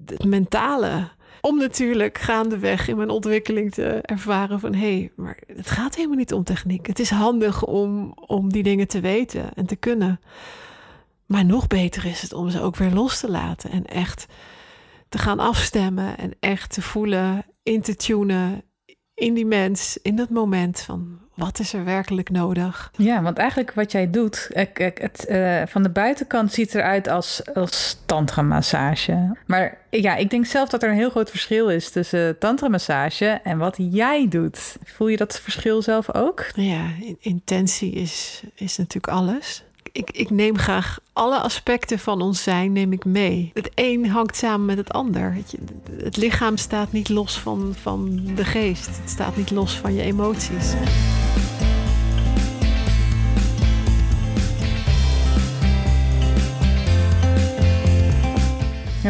het 0.05 0.25
mentale. 0.25 1.09
Om 1.41 1.57
natuurlijk 1.57 2.17
gaandeweg 2.17 2.87
in 2.87 2.97
mijn 2.97 3.09
ontwikkeling 3.09 3.71
te 3.73 3.83
ervaren 3.83 4.59
van... 4.59 4.73
hé, 4.73 4.79
hey, 4.79 5.11
maar 5.15 5.39
het 5.47 5.69
gaat 5.69 5.95
helemaal 5.95 6.17
niet 6.17 6.33
om 6.33 6.43
techniek. 6.43 6.87
Het 6.87 6.99
is 6.99 7.09
handig 7.09 7.65
om, 7.65 8.13
om 8.13 8.51
die 8.51 8.63
dingen 8.63 8.87
te 8.87 8.99
weten 8.99 9.53
en 9.53 9.65
te 9.65 9.75
kunnen. 9.75 10.19
Maar 11.25 11.45
nog 11.45 11.67
beter 11.67 12.05
is 12.05 12.21
het 12.21 12.33
om 12.33 12.49
ze 12.49 12.61
ook 12.61 12.75
weer 12.75 12.91
los 12.91 13.19
te 13.19 13.29
laten. 13.29 13.71
En 13.71 13.85
echt 13.85 14.25
te 15.09 15.17
gaan 15.17 15.39
afstemmen 15.39 16.17
en 16.17 16.33
echt 16.39 16.73
te 16.73 16.81
voelen, 16.81 17.45
in 17.63 17.81
te 17.81 17.95
tunen... 17.95 18.63
in 19.13 19.33
die 19.33 19.45
mens, 19.45 19.97
in 20.01 20.15
dat 20.15 20.29
moment 20.29 20.81
van 20.81 21.20
wat 21.33 21.59
is 21.59 21.73
er 21.73 21.85
werkelijk 21.85 22.29
nodig. 22.29 22.91
Ja, 22.97 23.21
want 23.21 23.37
eigenlijk 23.37 23.73
wat 23.73 23.91
jij 23.91 24.09
doet, 24.09 24.47
ik, 24.49 24.79
ik, 24.79 24.97
het, 24.97 25.25
eh, 25.25 25.61
van 25.67 25.83
de 25.83 25.89
buitenkant 25.89 26.53
ziet 26.53 26.73
het 26.73 26.81
eruit 26.81 27.07
als, 27.07 27.41
als 27.53 27.97
tantra-massage. 28.05 29.37
Maar 29.45 29.77
ja, 29.89 30.15
ik 30.15 30.29
denk 30.29 30.45
zelf 30.45 30.69
dat 30.69 30.83
er 30.83 30.89
een 30.89 30.95
heel 30.95 31.09
groot 31.09 31.29
verschil 31.29 31.69
is 31.69 31.89
tussen 31.89 32.37
tantra-massage 32.37 33.39
en 33.43 33.57
wat 33.57 33.75
jij 33.79 34.27
doet. 34.27 34.77
Voel 34.83 35.07
je 35.07 35.17
dat 35.17 35.39
verschil 35.39 35.81
zelf 35.81 36.13
ook? 36.15 36.45
Ja, 36.55 36.85
in- 36.99 37.17
intentie 37.19 37.91
is, 37.91 38.43
is 38.55 38.77
natuurlijk 38.77 39.13
alles. 39.13 39.63
Ik, 39.91 40.11
ik 40.11 40.29
neem 40.29 40.57
graag 40.57 40.99
alle 41.13 41.39
aspecten 41.39 41.99
van 41.99 42.21
ons 42.21 42.43
zijn 42.43 42.71
neem 42.71 42.93
ik 42.93 43.05
mee. 43.05 43.51
Het 43.53 43.71
een 43.75 44.09
hangt 44.09 44.35
samen 44.35 44.65
met 44.65 44.77
het 44.77 44.91
ander. 44.91 45.37
Het 45.97 46.17
lichaam 46.17 46.57
staat 46.57 46.91
niet 46.91 47.09
los 47.09 47.39
van, 47.39 47.75
van 47.81 48.21
de 48.35 48.45
geest. 48.45 48.97
Het 49.01 49.09
staat 49.09 49.37
niet 49.37 49.51
los 49.51 49.77
van 49.77 49.93
je 49.93 50.01
emoties. 50.01 50.73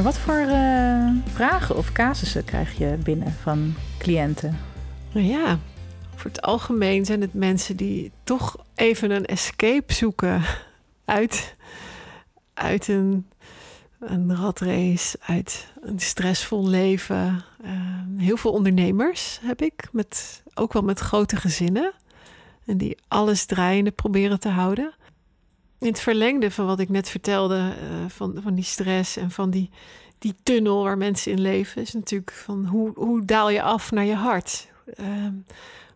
Wat 0.03 0.17
voor 0.17 0.35
eh, 0.35 1.07
vragen 1.33 1.77
of 1.77 1.91
casussen 1.91 2.45
krijg 2.45 2.77
je 2.77 2.97
binnen 3.03 3.35
van 3.41 3.73
cliënten? 3.97 4.57
Nou 5.11 5.25
ja, 5.25 5.59
voor 6.15 6.29
het 6.29 6.41
algemeen 6.41 7.05
zijn 7.05 7.21
het 7.21 7.33
mensen 7.33 7.75
die 7.75 8.11
toch 8.23 8.57
even 8.75 9.11
een 9.11 9.25
escape 9.25 9.93
zoeken 9.93 10.41
uit, 11.11 11.55
uit 12.53 12.87
een, 12.87 13.27
een 13.99 14.35
ratrace, 14.35 15.17
uit 15.25 15.73
een 15.81 15.99
stressvol 15.99 16.67
leven. 16.67 17.43
Eh, 17.63 17.71
heel 18.17 18.37
veel 18.37 18.51
ondernemers 18.51 19.39
heb 19.41 19.61
ik, 19.61 19.87
met, 19.91 20.43
ook 20.53 20.73
wel 20.73 20.81
met 20.81 20.99
grote 20.99 21.35
gezinnen. 21.35 21.93
En 22.65 22.77
die 22.77 22.97
alles 23.07 23.45
draaiende 23.45 23.91
proberen 23.91 24.39
te 24.39 24.49
houden. 24.49 24.93
In 25.79 25.87
het 25.87 25.99
verlengde 25.99 26.51
van 26.51 26.65
wat 26.65 26.79
ik 26.79 26.89
net 26.89 27.09
vertelde, 27.09 27.73
eh, 27.81 28.09
van, 28.09 28.39
van 28.43 28.55
die 28.55 28.63
stress 28.63 29.17
en 29.17 29.31
van 29.31 29.49
die, 29.49 29.69
die 30.19 30.35
tunnel 30.43 30.83
waar 30.83 30.97
mensen 30.97 31.31
in 31.31 31.41
leven, 31.41 31.81
is 31.81 31.93
natuurlijk 31.93 32.31
van 32.31 32.65
hoe, 32.65 32.91
hoe 32.95 33.25
daal 33.25 33.49
je 33.49 33.61
af 33.61 33.91
naar 33.91 34.05
je 34.05 34.15
hart? 34.15 34.67
Ehm, 34.95 35.33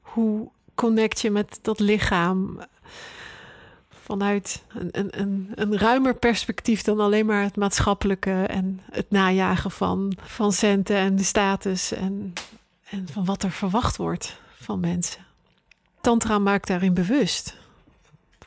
hoe 0.01 0.49
connect 0.75 1.21
je 1.21 1.31
met 1.31 1.59
dat 1.61 1.79
lichaam 1.79 2.59
vanuit 4.05 4.63
een, 4.67 4.89
een, 4.91 5.19
een, 5.21 5.51
een 5.55 5.77
ruimer 5.77 6.15
perspectief 6.15 6.81
dan 6.81 6.99
alleen 6.99 7.25
maar 7.25 7.43
het 7.43 7.55
maatschappelijke 7.55 8.43
en 8.43 8.79
het 8.91 9.11
najagen 9.11 9.71
van, 9.71 10.17
van 10.21 10.51
centen 10.51 10.95
en 10.95 11.15
de 11.15 11.23
status 11.23 11.91
en, 11.91 12.33
en 12.89 13.07
van 13.11 13.25
wat 13.25 13.43
er 13.43 13.51
verwacht 13.51 13.97
wordt 13.97 14.39
van 14.61 14.79
mensen. 14.79 15.25
Tantra 16.01 16.39
maakt 16.39 16.67
daarin 16.67 16.93
bewust 16.93 17.57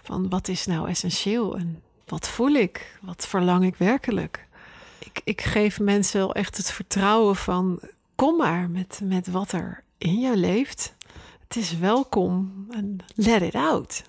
van 0.03 0.29
wat 0.29 0.49
is 0.49 0.67
nou 0.67 0.89
essentieel 0.89 1.57
en 1.57 1.83
wat 2.07 2.29
voel 2.29 2.53
ik, 2.53 2.99
wat 3.01 3.27
verlang 3.27 3.65
ik 3.65 3.77
werkelijk. 3.77 4.47
Ik, 4.99 5.21
ik 5.25 5.41
geef 5.41 5.81
mensen 5.81 6.19
wel 6.21 6.35
echt 6.35 6.57
het 6.57 6.73
vertrouwen 6.73 7.37
van 7.37 7.81
kom 8.15 8.37
maar 8.37 8.71
met, 8.71 9.01
met 9.05 9.27
wat 9.27 9.53
er 9.53 9.83
in 9.99 10.21
jou 10.21 10.37
leeft. 10.37 10.95
Het 11.49 11.57
is 11.57 11.79
welkom 11.79 12.67
en 12.71 12.97
let 13.15 13.43
it 13.43 13.55
out. 13.55 14.03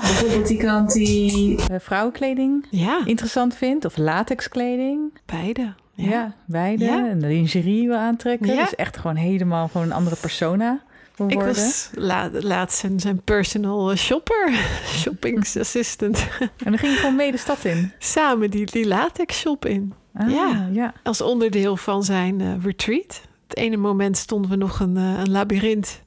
Bijvoorbeeld 0.00 0.46
die 0.46 0.58
kant 0.58 0.92
die 0.92 1.58
eh, 1.70 1.76
vrouwenkleding 1.80 2.66
Ja, 2.70 3.00
interessant 3.04 3.54
vindt, 3.54 3.84
of 3.84 3.96
latexkleding. 3.96 5.12
beide. 5.26 5.74
Ja, 5.94 6.34
beide. 6.46 6.84
Ja. 6.84 7.08
En 7.08 7.18
de 7.18 7.26
lingerie 7.26 7.86
wil 7.88 7.96
aantrekken. 7.96 8.54
Ja. 8.54 8.62
Dus 8.62 8.74
echt 8.74 8.96
gewoon 8.96 9.16
helemaal 9.16 9.68
gewoon 9.68 9.86
een 9.86 9.92
andere 9.92 10.16
persona. 10.16 10.82
voor 11.14 11.30
Ik 11.30 11.40
was 11.40 11.90
la 11.94 12.30
laatst 12.32 12.78
zijn, 12.78 13.00
zijn 13.00 13.20
personal 13.22 13.96
shopper, 13.96 14.52
shopping 15.00 15.38
assistant. 15.58 16.26
En 16.40 16.50
dan 16.70 16.78
ging 16.78 16.92
je 16.92 16.98
gewoon 16.98 17.16
mee 17.16 17.30
de 17.30 17.36
stad 17.36 17.64
in. 17.64 17.92
Samen 17.98 18.50
die, 18.50 18.66
die 18.66 18.86
latex 18.86 19.38
shop 19.38 19.64
in. 19.66 19.92
Ah, 20.14 20.30
Ja. 20.30 20.68
ja. 20.72 20.92
Als 21.02 21.20
onderdeel 21.20 21.76
van 21.76 22.04
zijn 22.04 22.40
eh, 22.40 22.48
retreat. 22.62 23.20
Het 23.48 23.56
ene 23.56 23.76
moment 23.76 24.16
stonden 24.16 24.50
we 24.50 24.56
nog 24.56 24.80
een, 24.80 24.96
eh, 24.96 25.18
een 25.18 25.30
labyrint 25.30 26.00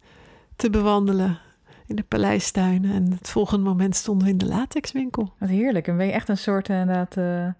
te 0.61 0.69
bewandelen 0.69 1.37
in 1.87 1.95
de 1.95 2.03
paleistuinen. 2.03 2.91
En 2.93 3.11
het 3.11 3.29
volgende 3.29 3.63
moment 3.69 3.95
stonden 3.95 4.25
we 4.25 4.31
in 4.31 4.37
de 4.37 4.45
latexwinkel. 4.45 5.33
Wat 5.37 5.49
heerlijk. 5.49 5.87
En 5.87 5.97
ben 5.97 6.05
je 6.05 6.11
echt 6.11 6.29
een 6.29 6.37
soort 6.37 6.69
inderdaad 6.69 7.17
eh, 7.17 7.45
eh, 7.45 7.53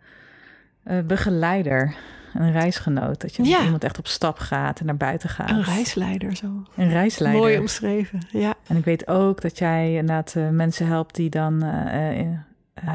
begeleider. 1.05 1.96
Een 2.34 2.51
reisgenoot. 2.51 3.22
Dat 3.22 3.36
je 3.36 3.41
met 3.41 3.51
Ja. 3.51 3.63
iemand 3.63 3.84
echt 3.84 3.98
op 3.98 4.08
stap 4.08 4.38
gaat 4.39 4.79
en 4.79 4.86
naar 4.86 4.98
buiten 4.98 5.29
gaat. 5.29 5.50
Een 5.50 5.63
reisleider 5.63 6.36
zo. 6.36 6.48
Een 6.75 6.89
reisleider. 6.89 7.41
Mooi 7.41 7.58
omschreven, 7.60 8.20
ja. 8.31 8.53
En 8.67 8.77
ik 8.77 8.86
weet 8.86 9.08
ook 9.08 9.41
dat 9.41 9.58
jij 9.58 9.89
inderdaad 9.96 10.36
eh, 10.36 10.50
mensen 10.50 10.88
helpt 10.88 11.15
die 11.15 11.29
dan 11.29 11.63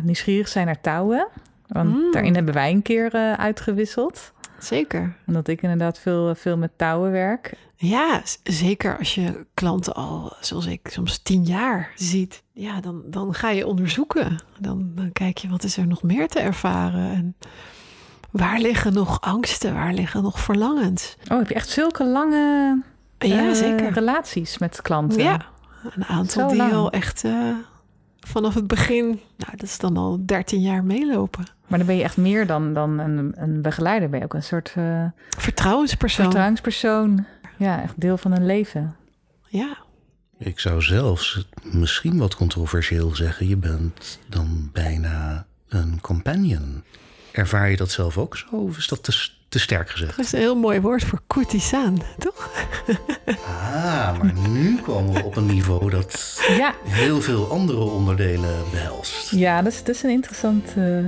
nieuwsgierig 0.03 0.49
zijn 0.49 0.67
naar 0.67 0.81
touwen. 0.81 1.27
Want 1.67 1.95
Mm. 1.95 2.13
daarin 2.13 2.35
hebben 2.35 2.55
wij 2.55 2.71
een 2.71 2.83
keer 2.83 3.13
uitgewisseld. 3.37 4.33
Zeker. 4.59 5.17
Omdat 5.27 5.49
ik 5.49 5.63
inderdaad 5.63 5.99
veel, 5.99 6.35
veel 6.35 6.57
met 6.57 6.71
touwen 6.77 7.11
werk. 7.11 7.53
Ja, 7.77 8.23
zeker 8.43 8.99
als 8.99 9.15
je 9.15 9.47
klanten 9.55 9.95
al, 9.95 10.33
zoals 10.41 10.67
ik, 10.67 10.89
soms 10.89 11.19
tien 11.19 11.45
jaar 11.45 11.93
ziet. 11.95 12.43
Ja, 12.53 12.81
dan, 12.81 13.03
dan 13.07 13.35
ga 13.35 13.51
je 13.51 13.67
onderzoeken. 13.67 14.43
Dan, 14.59 14.91
dan 14.95 15.13
kijk 15.13 15.39
je 15.39 15.49
wat 15.49 15.65
is 15.65 15.77
er 15.77 15.87
nog 15.87 16.03
meer 16.03 16.29
te 16.29 16.41
ervaren. 16.41 17.11
En 17.11 17.37
waar 18.31 18.59
liggen 18.59 18.93
nog 18.93 19.21
angsten? 19.21 19.75
Waar 19.75 19.93
liggen 19.95 20.23
nog 20.23 20.41
verlangens? 20.41 21.17
Oh, 21.31 21.39
heb 21.39 21.49
je 21.49 21.55
echt 21.55 21.69
zulke 21.69 22.05
lange 22.05 22.83
Ja, 23.19 23.49
eh, 23.49 23.53
zeker. 23.55 23.93
relaties 23.93 24.59
met 24.59 24.83
klanten? 24.83 25.23
Ja, 25.23 25.47
een 25.95 26.05
aantal 26.05 26.49
die 26.49 26.63
al 26.63 26.91
echt 26.91 27.25
eh, 27.25 27.55
vanaf 28.21 28.55
het 28.55 28.67
begin, 28.67 29.07
nou 29.37 29.51
dat 29.51 29.63
is 29.63 29.79
dan 29.79 29.97
al 29.97 30.19
13 30.27 30.61
jaar 30.61 30.85
meelopen. 30.85 31.45
Maar 31.67 31.79
dan 31.79 31.87
ben 31.87 31.97
je 31.97 32.03
echt 32.03 32.17
meer 32.17 32.47
dan, 32.47 32.73
dan 32.73 32.99
een, 32.99 33.33
een 33.37 33.63
begeleider. 33.63 34.09
Ben 34.11 34.19
je 34.19 34.25
ook 34.25 34.35
een 34.35 34.43
soort 34.43 34.73
eh, 34.77 35.05
Vertrouwenspersoon. 35.39 36.25
vertrouwenspersoon. 36.25 37.27
Ja, 37.57 37.83
echt 37.83 37.95
deel 38.01 38.17
van 38.19 38.33
een 38.33 38.47
leven. 38.47 38.97
Ja, 39.49 39.77
Ik 40.39 40.61
zou 40.61 40.83
zelfs 40.83 41.47
misschien 41.63 42.19
wat 42.19 42.35
controversieel 42.37 43.15
zeggen: 43.15 43.49
je 43.49 43.57
bent 43.57 44.19
dan 44.29 44.71
bijna 44.73 45.47
een 45.69 45.99
companion. 46.01 46.83
Ervaar 47.33 47.71
je 47.71 47.77
dat 47.77 47.91
zelf 47.91 48.19
ook 48.19 48.37
zo? 48.37 48.47
Of 48.57 48.77
is 48.77 48.89
dat 48.89 49.03
te, 49.03 49.29
te 49.49 49.59
sterk 49.59 49.91
gezegd? 49.91 50.17
dat 50.17 50.25
is 50.25 50.33
een 50.33 50.39
heel 50.39 50.57
mooi 50.57 50.81
woord 50.81 51.05
voor 51.05 51.21
courtisan, 51.27 52.03
toch? 52.19 52.51
Ah, 53.47 54.19
maar 54.19 54.33
nu 54.49 54.81
komen 54.81 55.13
we 55.13 55.23
op 55.25 55.37
een 55.37 55.47
niveau 55.47 55.91
dat 55.91 56.41
Ja, 56.57 56.75
heel 56.85 57.21
veel 57.21 57.51
andere 57.51 57.79
onderdelen 57.81 58.55
behelst. 58.71 59.31
ja 59.31 59.63
dat, 59.63 59.73
is, 59.73 59.79
dat 59.85 59.95
is 59.95 60.03
een 60.03 60.11
interessant 60.11 60.75
eh, 60.77 60.99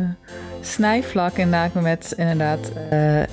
snijvlak 0.60 1.36
inderdaad 1.36 1.74
met 1.74 2.14
inderdaad 2.16 2.70
eh, 2.90 3.22
eh, 3.22 3.28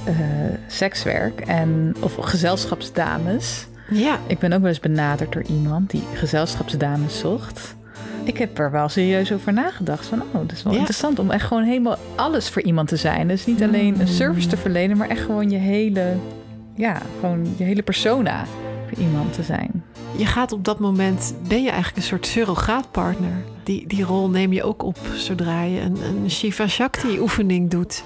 sekswerk 0.68 1.40
en, 1.40 1.96
of 2.00 2.16
gezelschapsdames. 2.20 3.68
Ja, 3.90 4.18
Ik 4.28 4.40
ben 4.40 4.54
ook 4.54 4.60
wel 4.60 4.70
eens 4.70 4.80
benaderd 4.80 5.32
door 5.32 5.44
iemand 5.44 5.90
die 5.90 6.04
gezelschapsdames 6.14 7.20
zocht. 7.20 7.76
Ik 8.24 8.38
heb 8.38 8.60
er 8.60 8.72
wel 8.72 8.90
serieus 8.90 9.32
over 9.34 9.54
nagedacht. 9.54 10.06
Van, 10.06 10.22
oh, 10.22 10.34
dat 10.34 10.52
is 10.52 10.64
wel 10.64 10.74
Ja. 10.74 10.80
interessant 10.80 11.20
om 11.20 11.32
echt 11.32 11.46
gewoon 11.46 11.64
helemaal 11.64 11.98
alles 12.16 12.50
voor 12.50 12.62
iemand 12.62 12.88
te 12.88 12.96
zijn. 12.96 13.28
Dus 13.28 13.46
niet 13.46 13.64
alleen 13.64 14.00
een 14.00 14.08
service 14.08 14.48
te 14.48 14.58
verlenen, 14.58 14.98
maar 14.98 15.10
echt 15.10 15.22
gewoon 15.22 15.50
je 15.50 15.58
hele, 15.58 16.14
ja, 16.76 17.02
gewoon 17.20 17.54
je 17.58 17.64
hele 17.64 17.82
persona 17.82 18.46
voor 18.90 18.98
iemand 18.98 19.34
te 19.34 19.44
zijn. 19.44 19.84
je 20.18 20.26
gaat 20.26 20.52
op 20.52 20.66
dat 20.66 20.80
moment, 20.80 21.36
ben 21.48 21.62
je 21.64 21.68
eigenlijk 21.70 21.98
een 21.98 22.04
soort 22.10 22.26
surrogaatpartner. 22.26 23.44
Die, 23.66 23.88
die 23.88 24.04
rol 24.04 24.30
neem 24.30 24.54
je 24.54 24.64
ook 24.64 24.84
op 24.84 24.98
zodra 25.16 25.62
je 25.62 25.80
een, 25.82 26.02
een 26.02 26.32
Shiva 26.32 26.68
Shakti 26.68 27.20
oefening 27.20 27.70
doet. 27.70 28.04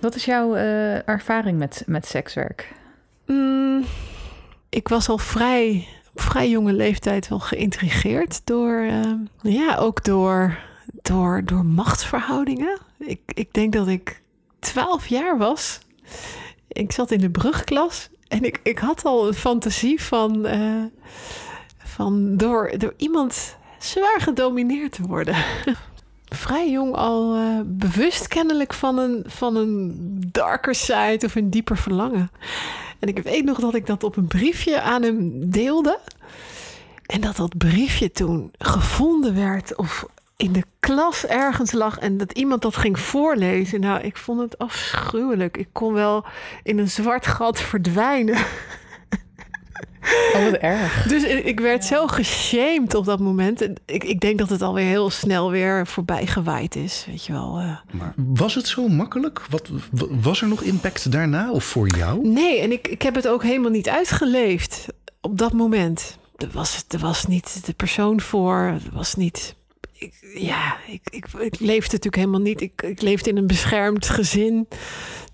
Wat 0.00 0.14
is 0.14 0.24
jouw 0.24 0.54
eh, 0.54 1.08
ervaring 1.08 1.58
met, 1.58 1.82
met 1.86 2.06
sekswerk? 2.06 2.72
Mm, 3.26 3.84
ik 4.68 4.88
was 4.88 5.08
al 5.08 5.18
vrij, 5.18 5.86
op 6.14 6.20
vrij 6.20 6.48
jonge 6.48 6.72
leeftijd 6.72 7.28
wel 7.28 7.38
geïntrigeerd 7.38 8.40
door, 8.44 8.78
eh, 8.78 9.12
ja, 9.42 9.76
ook 9.76 10.04
door, 10.04 10.58
door, 11.02 11.42
door 11.44 11.64
machtsverhoudingen. 11.64 12.78
Ik, 12.98 13.20
ik 13.26 13.52
denk 13.52 13.72
dat 13.72 13.88
ik 13.88 14.22
twaalf 14.58 15.06
jaar 15.06 15.38
was. 15.38 15.78
Ik 16.68 16.92
zat 16.92 17.10
in 17.10 17.20
de 17.20 17.30
brugklas 17.30 18.08
en 18.28 18.44
ik, 18.44 18.60
ik 18.62 18.78
had 18.78 19.04
al 19.04 19.26
een 19.26 19.34
fantasie 19.34 20.02
van, 20.02 20.46
eh, 20.46 20.82
van 21.78 22.36
door, 22.36 22.78
door 22.78 22.94
iemand 22.96 23.56
zwaar 23.84 24.20
gedomineerd 24.20 24.92
te 24.92 25.02
worden. 25.02 25.36
Vrij 26.24 26.70
jong 26.70 26.94
al 26.94 27.34
eh, 27.34 27.60
bewust 27.64 28.28
kennelijk 28.28 28.74
van 28.74 28.98
een, 28.98 29.24
van 29.26 29.56
een 29.56 29.94
darker 30.32 30.74
side 30.74 31.20
of 31.24 31.34
een 31.34 31.50
dieper 31.50 31.76
verlangen. 31.76 32.30
En 32.98 33.08
ik 33.08 33.18
weet 33.18 33.44
nog 33.44 33.58
dat 33.58 33.74
ik 33.74 33.86
dat 33.86 34.04
op 34.04 34.16
een 34.16 34.26
briefje 34.26 34.80
aan 34.80 35.02
hem 35.02 35.50
deelde. 35.50 35.98
En 37.06 37.20
dat 37.20 37.36
dat 37.36 37.58
briefje 37.58 38.10
toen 38.10 38.52
gevonden 38.58 39.34
werd 39.34 39.76
of 39.76 40.06
in 40.36 40.52
de 40.52 40.64
klas 40.80 41.26
ergens 41.26 41.72
lag 41.72 41.98
en 41.98 42.16
dat 42.16 42.32
iemand 42.32 42.62
dat 42.62 42.76
ging 42.76 43.00
voorlezen. 43.00 43.80
Nou, 43.80 44.00
ik 44.00 44.16
vond 44.16 44.40
het 44.40 44.58
afschuwelijk. 44.58 45.56
Ik 45.56 45.68
kon 45.72 45.92
wel 45.92 46.24
in 46.62 46.78
een 46.78 46.90
zwart 46.90 47.26
gat 47.26 47.60
verdwijnen. 47.60 48.36
Oh, 50.34 50.44
wat 50.44 50.52
erg. 50.52 51.02
Dus 51.06 51.22
ik 51.24 51.60
werd 51.60 51.84
zo 51.84 52.06
geshamed 52.06 52.94
op 52.94 53.04
dat 53.04 53.20
moment. 53.20 53.60
En 53.62 53.74
Ik, 53.86 54.04
ik 54.04 54.20
denk 54.20 54.38
dat 54.38 54.48
het 54.48 54.62
alweer 54.62 54.84
heel 54.86 55.10
snel 55.10 55.50
weer 55.50 55.86
voorbij 55.86 56.26
gewaaid 56.26 56.76
is. 56.76 57.04
Weet 57.08 57.24
je 57.24 57.32
wel. 57.32 57.58
eh. 57.58 57.76
Maar 57.98 58.14
was 58.16 58.54
het 58.54 58.66
zo 58.68 58.88
makkelijk? 58.88 59.40
Wat, 59.50 59.68
was 60.10 60.40
er 60.42 60.48
nog 60.48 60.62
impact 60.62 61.12
daarna 61.12 61.50
of 61.50 61.64
voor 61.64 61.88
jou? 61.96 62.28
Nee, 62.28 62.60
en 62.60 62.72
ik, 62.72 62.88
ik 62.88 63.02
heb 63.02 63.14
het 63.14 63.28
ook 63.28 63.42
helemaal 63.42 63.70
niet 63.70 63.88
uitgeleefd 63.88 64.86
op 65.20 65.38
dat 65.38 65.52
moment. 65.52 66.18
Er 66.36 66.48
was, 66.52 66.84
er 66.88 66.98
was 66.98 67.26
niet 67.26 67.66
de 67.66 67.72
persoon 67.72 68.20
voor. 68.20 68.56
Er 68.58 68.80
was 68.92 69.14
niet. 69.14 69.54
Ik, 69.92 70.14
ja, 70.34 70.76
ik, 70.86 71.00
ik, 71.10 71.26
ik 71.38 71.60
leefde 71.60 71.92
natuurlijk 71.92 72.16
helemaal 72.16 72.40
niet. 72.40 72.60
Ik, 72.60 72.82
ik 72.82 73.00
leefde 73.02 73.30
in 73.30 73.36
een 73.36 73.46
beschermd 73.46 74.08
gezin. 74.08 74.68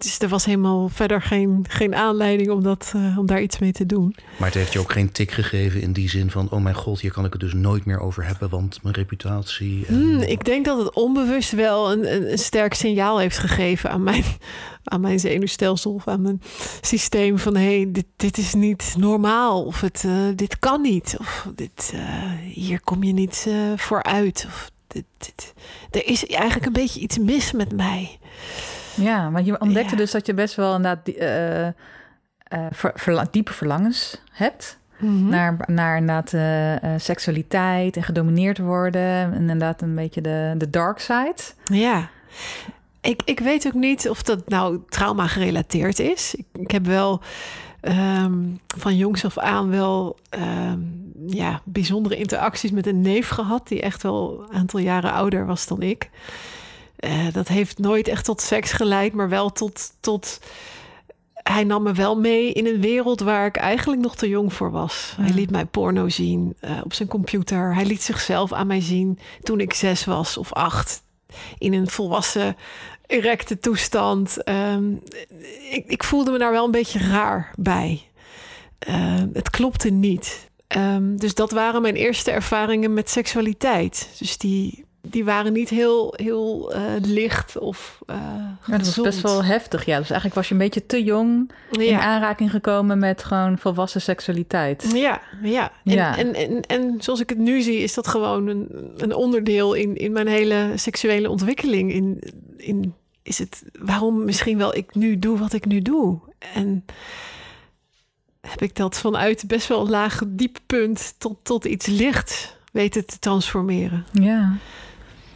Dus 0.00 0.18
er 0.18 0.28
was 0.28 0.44
helemaal 0.44 0.88
verder 0.88 1.22
geen, 1.22 1.64
geen 1.68 1.94
aanleiding 1.94 2.50
om, 2.50 2.62
dat, 2.62 2.92
eh, 2.96 3.18
om 3.18 3.26
daar 3.26 3.42
iets 3.42 3.58
mee 3.58 3.72
te 3.72 3.86
doen. 3.86 4.16
Maar 4.38 4.48
het 4.48 4.56
heeft 4.56 4.72
je 4.72 4.78
ook 4.78 4.92
geen 4.92 5.12
tik 5.12 5.30
gegeven 5.30 5.80
in 5.80 5.92
die 5.92 6.08
zin 6.08 6.30
van... 6.30 6.50
oh 6.50 6.62
mijn 6.62 6.74
god, 6.74 7.00
hier 7.00 7.12
kan 7.12 7.24
ik 7.24 7.32
het 7.32 7.40
dus 7.40 7.54
nooit 7.54 7.84
meer 7.84 8.00
over 8.00 8.24
hebben... 8.24 8.48
want 8.48 8.82
mijn 8.82 8.94
reputatie... 8.94 9.86
En... 9.86 9.94
Hmm, 9.94 10.20
ik 10.20 10.44
denk 10.44 10.64
dat 10.64 10.78
het 10.78 10.94
onbewust 10.94 11.52
wel 11.52 11.92
een, 11.92 12.14
een, 12.14 12.32
een 12.32 12.38
sterk 12.38 12.74
signaal 12.74 13.18
heeft 13.18 13.38
gegeven 13.38 13.90
aan 13.90 14.02
mijn, 14.02 14.24
aan 14.84 15.00
mijn 15.00 15.20
zenuwstelsel 15.20 15.92
of 15.92 16.08
aan 16.08 16.22
mijn 16.22 16.42
systeem 16.80 17.38
van 17.38 17.56
hé, 17.56 17.76
hey, 17.76 17.86
dit, 17.88 18.06
dit 18.16 18.38
is 18.38 18.54
niet 18.54 18.94
normaal 18.98 19.64
of 19.64 19.80
het, 19.80 20.04
eh, 20.06 20.12
dit 20.34 20.58
kan 20.58 20.80
niet 20.80 21.16
of 21.18 21.46
dit, 21.54 21.92
eh, 21.94 22.32
hier 22.52 22.80
kom 22.80 23.02
je 23.02 23.12
niet 23.12 23.44
eh, 23.48 23.54
voor 23.76 24.02
uit 24.02 24.44
of 24.48 24.70
dit, 24.86 25.04
dit, 25.18 25.52
er 25.90 26.06
is 26.06 26.26
eigenlijk 26.26 26.66
een 26.66 26.72
beetje 26.72 27.00
iets 27.00 27.18
mis 27.18 27.52
met 27.52 27.72
mij. 27.72 28.18
Ja, 29.00 29.30
want 29.30 29.46
je 29.46 29.60
ontdekte 29.60 29.90
Ja. 29.90 29.96
dus 29.96 30.10
dat 30.10 30.26
je 30.26 30.34
best 30.34 30.54
wel 30.54 30.76
inderdaad 30.76 31.10
ver- 32.70 32.92
verla- 32.94 33.26
diepe 33.30 33.52
verlangens 33.52 34.22
hebt. 34.32 34.78
Mhm. 34.98 35.28
Naar, 35.28 35.56
naar 35.66 35.96
inderdaad 35.96 36.34
seksualiteit 37.02 37.96
en 37.96 38.02
gedomineerd 38.02 38.58
worden. 38.58 39.02
En 39.02 39.32
inderdaad 39.34 39.82
een 39.82 39.94
beetje 39.94 40.20
de, 40.20 40.54
de 40.58 40.70
dark 40.70 40.98
side. 40.98 41.36
Ja. 41.64 42.08
Ik, 43.00 43.22
ik 43.24 43.40
weet 43.40 43.66
ook 43.66 43.74
niet 43.74 44.08
of 44.08 44.22
dat 44.22 44.48
nou 44.48 44.80
trauma 44.88 45.26
gerelateerd 45.26 45.98
is. 45.98 46.34
Ik, 46.34 46.46
ik 46.52 46.70
heb 46.70 46.86
wel 46.86 47.20
ehm, 47.80 48.38
van 48.78 48.96
jongs 48.96 49.24
af 49.24 49.38
aan 49.38 49.70
wel 49.70 50.18
ehm, 50.30 50.78
ja, 51.26 51.60
bijzondere 51.64 52.16
interacties 52.16 52.70
met 52.70 52.86
een 52.86 53.00
neef 53.00 53.28
gehad... 53.28 53.68
die 53.68 53.80
echt 53.80 54.02
wel 54.02 54.46
een 54.50 54.56
aantal 54.58 54.80
jaren 54.80 55.12
ouder 55.12 55.46
was 55.46 55.66
dan 55.66 55.82
ik. 55.82 56.10
Eh, 57.00 57.32
dat 57.32 57.48
heeft 57.48 57.78
nooit 57.78 58.08
echt 58.08 58.24
tot 58.24 58.40
seks 58.40 58.72
geleid, 58.72 59.12
maar 59.12 59.28
wel 59.28 59.52
tot... 59.52 59.92
tot 60.00 60.40
hij 61.42 61.64
nam 61.64 61.82
me 61.82 61.92
wel 61.92 62.20
mee 62.20 62.52
in 62.52 62.66
een 62.66 62.80
wereld 62.80 63.20
waar 63.20 63.46
ik 63.46 63.56
eigenlijk 63.56 64.02
nog 64.02 64.16
te 64.16 64.28
jong 64.28 64.52
voor 64.52 64.70
was. 64.70 65.14
Hij 65.20 65.30
liet 65.30 65.50
mij 65.50 65.66
porno 65.66 66.08
zien 66.08 66.56
eh, 66.60 66.80
op 66.84 66.92
zijn 66.92 67.08
computer. 67.08 67.74
Hij 67.74 67.84
liet 67.84 68.02
zichzelf 68.02 68.52
aan 68.52 68.66
mij 68.66 68.80
zien 68.80 69.18
toen 69.42 69.60
ik 69.60 69.74
zes 69.74 70.04
was 70.04 70.36
of 70.36 70.52
acht. 70.52 71.02
In 71.58 71.72
een 71.72 71.88
volwassen, 71.88 72.56
erecte 73.06 73.58
toestand. 73.58 74.42
Ehm, 74.42 74.92
ik, 75.70 75.84
ik 75.86 76.04
voelde 76.04 76.30
me 76.30 76.38
daar 76.38 76.52
wel 76.52 76.64
een 76.64 76.70
beetje 76.70 76.98
raar 76.98 77.52
bij. 77.56 78.02
Ehm, 78.78 79.28
het 79.32 79.50
klopte 79.50 79.90
niet. 79.90 80.50
Ehm, 80.66 81.16
dus 81.16 81.34
dat 81.34 81.50
waren 81.50 81.82
mijn 81.82 81.96
eerste 81.96 82.30
ervaringen 82.30 82.94
met 82.94 83.10
seksualiteit. 83.10 84.08
Dus 84.18 84.38
die, 84.38 84.84
die 85.02 85.24
waren 85.24 85.52
niet 85.52 85.68
heel, 85.68 86.14
heel 86.16 86.72
eh, 86.72 86.82
licht 87.02 87.58
of 87.58 87.98
uh, 88.06 88.16
ja, 88.66 88.76
Dat 88.76 88.86
was 88.86 89.00
best 89.00 89.20
wel 89.20 89.44
heftig, 89.44 89.84
ja. 89.84 89.98
Dus 89.98 90.10
eigenlijk 90.10 90.34
was 90.34 90.48
je 90.48 90.54
een 90.54 90.60
beetje 90.60 90.86
te 90.86 91.04
jong 91.04 91.50
in 91.70 91.96
aanraking 91.96 92.50
gekomen 92.50 92.98
met 92.98 93.24
gewoon 93.24 93.58
volwassen 93.58 94.00
seksualiteit. 94.00 94.90
Ja, 94.94 95.20
ja. 95.42 95.72
En, 95.84 95.92
ja. 95.92 96.16
En, 96.16 96.34
en, 96.34 96.60
en, 96.60 96.96
zoals 96.98 97.20
ik 97.20 97.28
het 97.28 97.38
nu 97.38 97.60
zie, 97.60 97.78
is 97.78 97.94
dat 97.94 98.08
gewoon 98.08 98.46
een, 98.46 98.92
een 98.96 99.14
onderdeel 99.14 99.74
in, 99.74 99.96
in 99.96 100.12
mijn 100.12 100.26
hele 100.26 100.72
seksuele 100.74 101.30
ontwikkeling. 101.30 101.92
In, 101.92 102.22
in 102.56 102.94
is 103.22 103.38
het 103.38 103.62
waarom 103.78 104.24
misschien 104.24 104.58
wel 104.58 104.76
ik 104.76 104.94
nu 104.94 105.18
doe 105.18 105.38
wat 105.38 105.52
ik 105.52 105.66
nu 105.66 105.82
doe. 105.82 106.18
En 106.54 106.84
heb 108.40 108.62
ik 108.62 108.76
dat 108.76 108.98
vanuit 108.98 109.44
best 109.46 109.68
wel 109.68 109.80
een 109.80 109.90
laag 109.90 110.22
dieppunt 110.26 111.14
tot, 111.18 111.36
tot 111.42 111.64
iets 111.64 111.86
licht 111.86 112.56
weten 112.72 113.06
te 113.06 113.18
transformeren. 113.18 114.06
Ja. 114.12 114.56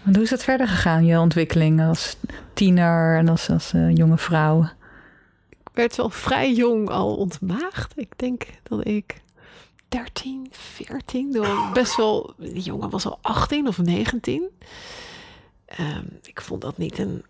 En 0.04 0.14
hoe 0.14 0.22
is 0.22 0.30
het 0.30 0.44
verder 0.44 0.68
gegaan, 0.68 1.04
je 1.04 1.18
ontwikkeling 1.18 1.80
als 1.80 2.16
tiener 2.54 3.16
en 3.18 3.28
als, 3.28 3.50
als 3.50 3.72
uh, 3.72 3.94
jonge 3.94 4.18
vrouw? 4.18 4.62
Ik 5.50 5.70
werd 5.72 5.96
wel 5.96 6.10
vrij 6.10 6.52
jong 6.52 6.88
al 6.88 7.16
ontmaagd. 7.16 7.92
Ik 7.96 8.12
denk 8.16 8.46
dat 8.62 8.86
ik 8.86 9.22
13, 9.88 10.46
14, 10.50 11.32
door 11.32 11.70
best 11.72 11.96
wel... 11.96 12.34
Die 12.38 12.62
jongen 12.62 12.90
was 12.90 13.06
al 13.06 13.18
18 13.22 13.66
of 13.66 13.78
19. 13.78 14.42
Um, 14.42 14.50
ehm, 15.66 16.04
ik 16.22 16.40
vond 16.40 16.60
dat 16.60 16.78
niet 16.78 16.98
een... 16.98 17.24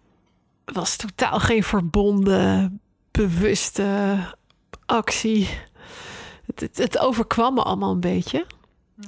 was 0.64 0.96
totaal 0.96 1.40
geen 1.40 1.62
verbonden, 1.62 2.80
bewuste 3.10 4.16
actie. 4.86 5.48
Het, 6.46 6.60
het, 6.60 6.78
het 6.78 6.98
overkwam 6.98 7.54
me 7.54 7.62
allemaal 7.62 7.92
een 7.92 8.00
beetje. 8.00 8.46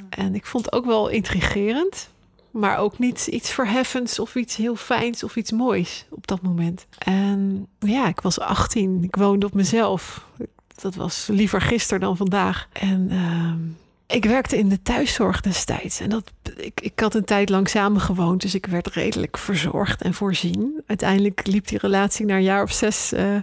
En 0.09 0.35
ik 0.35 0.47
vond 0.47 0.65
het 0.65 0.75
ook 0.75 0.87
wel 0.87 1.09
intrigerend. 1.09 2.15
Maar 2.57 2.79
ook 2.79 2.99
niet 2.99 3.27
iets 3.27 3.51
verheffends 3.51 4.19
of 4.19 4.35
iets 4.35 4.57
heel 4.57 4.77
fijns 4.77 5.23
of 5.23 5.37
iets 5.37 5.53
moois 5.53 6.07
op 6.11 6.27
dat 6.27 6.43
moment. 6.43 6.87
En 6.99 7.67
ja, 7.79 8.09
ik 8.09 8.21
was 8.21 8.41
18. 8.41 9.03
Ik 9.03 9.17
woonde 9.17 9.47
op 9.47 9.55
mezelf. 9.55 10.27
Dat 10.75 10.95
was 10.95 11.27
liever 11.31 11.61
gisteren 11.61 12.01
dan 12.01 12.17
vandaag. 12.17 12.69
En 12.73 13.09
uh, 13.13 14.17
ik 14.17 14.25
werkte 14.25 14.59
in 14.59 14.69
de 14.69 14.83
thuiszorg 14.83 15.41
destijds. 15.41 16.01
En 16.01 16.09
dat, 16.09 16.33
ik, 16.57 16.81
ik 16.81 17.01
had 17.01 17.15
een 17.15 17.25
tijd 17.25 17.49
lang 17.49 17.69
samengewoond. 17.69 18.41
Dus 18.41 18.55
ik 18.55 18.67
werd 18.67 18.87
redelijk 18.87 19.39
verzorgd 19.39 20.03
en 20.03 20.15
voorzien. 20.15 20.83
Uiteindelijk 20.87 21.47
liep 21.47 21.67
die 21.67 21.79
relatie 21.79 22.27
na 22.27 22.35
een 22.35 22.43
jaar 22.43 22.63
of 22.63 22.73
zes. 22.73 23.13
Uh, 23.13 23.37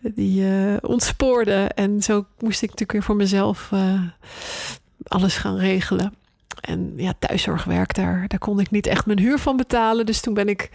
die 0.00 0.42
uh, 0.42 0.76
ontspoorde. 0.80 1.70
En 1.74 2.02
zo 2.02 2.26
moest 2.38 2.62
ik 2.62 2.70
natuurlijk 2.70 2.92
weer 2.92 3.02
voor 3.02 3.16
mezelf 3.16 3.70
uh, 3.72 4.00
alles 5.02 5.36
gaan 5.36 5.56
regelen. 5.56 6.14
En 6.60 6.92
ja, 6.96 7.12
thuiszorgwerk, 7.18 7.94
daar, 7.94 8.24
daar 8.28 8.38
kon 8.38 8.60
ik 8.60 8.70
niet 8.70 8.86
echt 8.86 9.06
mijn 9.06 9.18
huur 9.18 9.38
van 9.38 9.56
betalen. 9.56 10.06
Dus 10.06 10.20
toen 10.20 10.34
ben 10.34 10.48
ik 10.48 10.70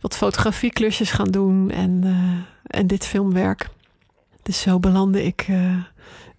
wat 0.00 0.16
fotografieklusjes 0.16 1.10
gaan 1.10 1.30
doen 1.30 1.70
en, 1.70 2.00
uh, 2.04 2.80
en 2.80 2.86
dit 2.86 3.06
filmwerk. 3.06 3.68
Dus 4.42 4.60
zo 4.60 4.78
belandde 4.78 5.24
ik 5.24 5.48
uh, 5.48 5.76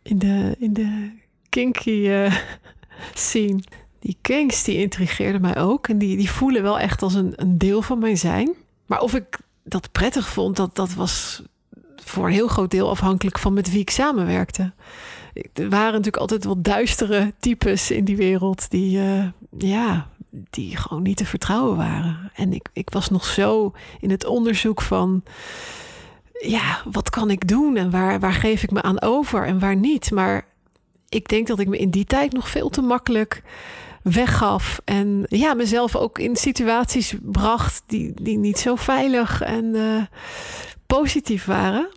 in, 0.02 0.20
de, 0.20 0.56
in 0.60 0.74
de 0.74 1.12
kinky 1.50 2.08
uh, 2.08 2.36
scene. 3.14 3.60
Die 4.00 4.18
kinks, 4.22 4.64
die 4.64 4.78
intrigeerden 4.78 5.42
mij 5.42 5.58
ook. 5.58 5.88
En 5.88 5.98
die, 5.98 6.18
die 6.18 6.32
voelen 6.32 6.62
wel 6.62 6.80
echt 6.80 7.02
als 7.02 7.14
een, 7.14 7.34
een 7.36 7.58
deel 7.58 7.82
van 7.82 8.00
mijn 8.00 8.18
zijn. 8.18 8.54
Maar 8.86 9.02
of 9.02 9.14
ik 9.14 9.40
dat 9.64 9.92
prettig 9.92 10.30
vond, 10.30 10.56
dat, 10.56 10.76
dat 10.76 10.94
was 10.94 11.42
voor 11.96 12.26
een 12.26 12.34
heel 12.34 12.48
groot 12.48 12.72
deel 12.72 12.90
afhankelijk 12.90 13.40
van 13.40 13.54
met 13.54 13.72
wie 13.72 13.80
ik 13.80 13.90
samenwerkte 13.90 14.72
er 15.34 15.70
waren 15.70 15.92
natuurlijk 15.92 16.18
altijd 16.18 16.44
wat 16.44 16.64
duistere 16.64 17.34
types 17.40 17.92
in 17.92 18.06
die 18.06 18.18
wereld 18.18 18.70
die, 18.70 18.98
uh, 18.98 19.28
ja, 19.58 20.10
die 20.30 20.78
gewoon 20.78 21.04
niet 21.04 21.18
te 21.18 21.26
vertrouwen 21.26 21.78
waren. 21.78 22.32
En 22.36 22.54
ik, 22.54 22.70
ik 22.74 22.90
was 22.90 23.10
nog 23.10 23.26
zo 23.26 23.74
in 24.00 24.10
het 24.10 24.26
onderzoek 24.26 24.82
van, 24.82 25.24
ja, 26.40 26.82
wat 26.92 27.10
kan 27.10 27.30
ik 27.30 27.48
doen 27.48 27.78
en 27.78 27.92
waar, 27.92 28.20
waar 28.20 28.34
geef 28.34 28.64
ik 28.64 28.72
me 28.72 28.82
aan 28.82 29.02
over 29.02 29.46
en 29.46 29.60
waar 29.60 29.76
niet. 29.76 30.12
Maar 30.12 30.46
ik 31.10 31.28
denk 31.28 31.48
dat 31.48 31.60
ik 31.60 31.68
me 31.68 31.78
in 31.78 31.90
die 31.90 32.06
tijd 32.06 32.34
nog 32.34 32.50
veel 32.50 32.70
te 32.70 32.82
makkelijk 32.82 33.44
weggaf. 34.04 34.82
En 34.86 35.26
ja, 35.28 35.54
mezelf 35.54 35.96
ook 35.96 36.20
in 36.20 36.36
situaties 36.36 37.16
bracht 37.22 37.84
die, 37.86 38.14
die 38.22 38.38
niet 38.38 38.60
zo 38.60 38.76
veilig 38.76 39.42
en 39.42 39.66
uh, 39.66 40.04
positief 40.86 41.46
waren 41.46 41.90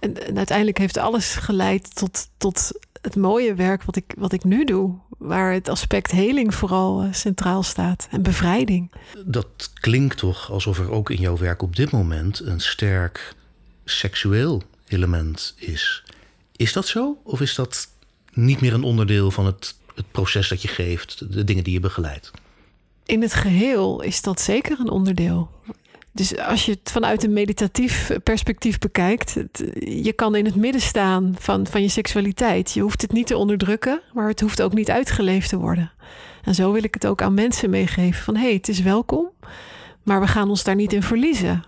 en, 0.00 0.36
uiteindelijk 0.36 0.78
heeft 0.78 0.96
alles 0.96 1.34
geleid 1.34 1.94
tot, 1.94 2.28
tot 2.36 2.72
het 3.00 3.16
mooie 3.16 3.54
werk 3.54 3.82
wat 3.82 3.96
ik, 3.96 4.14
wat 4.16 4.32
ik 4.32 4.44
nu 4.44 4.64
doe. 4.64 4.98
Waar 5.18 5.52
het 5.52 5.68
aspect 5.68 6.10
heling 6.10 6.54
vooral 6.54 7.04
uh, 7.04 7.12
centraal 7.12 7.62
staat 7.62 8.08
en 8.10 8.22
bevrijding. 8.22 8.92
Dat 9.24 9.70
klinkt 9.80 10.16
toch 10.16 10.50
alsof 10.50 10.78
er 10.78 10.90
ook 10.90 11.10
in 11.10 11.20
jouw 11.20 11.36
werk 11.36 11.62
op 11.62 11.76
dit 11.76 11.90
moment 11.90 12.40
een 12.40 12.60
sterk 12.60 13.34
seksueel 13.84 14.62
element 14.88 15.54
is. 15.56 16.04
Is 16.56 16.72
dat 16.72 16.86
zo? 16.86 17.20
Of 17.22 17.40
is 17.40 17.54
dat 17.54 17.88
niet 18.32 18.60
meer 18.60 18.74
een 18.74 18.82
onderdeel 18.82 19.30
van 19.30 19.46
het, 19.46 19.74
het 19.94 20.10
proces 20.10 20.48
dat 20.48 20.62
je 20.62 20.68
geeft, 20.68 21.32
de 21.32 21.44
dingen 21.44 21.64
die 21.64 21.72
je 21.72 21.80
begeleidt? 21.80 22.30
In 23.06 23.22
het 23.22 23.34
geheel 23.34 24.02
is 24.02 24.22
dat 24.22 24.40
zeker 24.40 24.80
een 24.80 24.90
onderdeel. 24.90 25.50
Dus 26.14 26.38
als 26.38 26.66
je 26.66 26.72
het 26.72 26.90
vanuit 26.90 27.24
een 27.24 27.32
meditatief 27.32 28.10
perspectief 28.22 28.78
bekijkt, 28.78 29.36
je 29.78 30.12
kan 30.12 30.34
in 30.34 30.44
het 30.44 30.54
midden 30.54 30.80
staan 30.80 31.34
van, 31.38 31.66
van 31.66 31.82
je 31.82 31.88
seksualiteit. 31.88 32.72
Je 32.72 32.80
hoeft 32.80 33.02
het 33.02 33.12
niet 33.12 33.26
te 33.26 33.36
onderdrukken, 33.36 34.00
maar 34.12 34.28
het 34.28 34.40
hoeft 34.40 34.62
ook 34.62 34.72
niet 34.72 34.90
uitgeleefd 34.90 35.48
te 35.48 35.58
worden. 35.58 35.90
En 36.44 36.54
zo 36.54 36.72
wil 36.72 36.82
ik 36.82 36.94
het 36.94 37.06
ook 37.06 37.22
aan 37.22 37.34
mensen 37.34 37.70
meegeven: 37.70 38.22
van 38.22 38.36
hé, 38.36 38.42
hey, 38.42 38.52
het 38.52 38.68
is 38.68 38.80
welkom, 38.80 39.30
maar 40.02 40.20
we 40.20 40.26
gaan 40.26 40.48
ons 40.48 40.64
daar 40.64 40.74
niet 40.74 40.92
in 40.92 41.02
verliezen. 41.02 41.62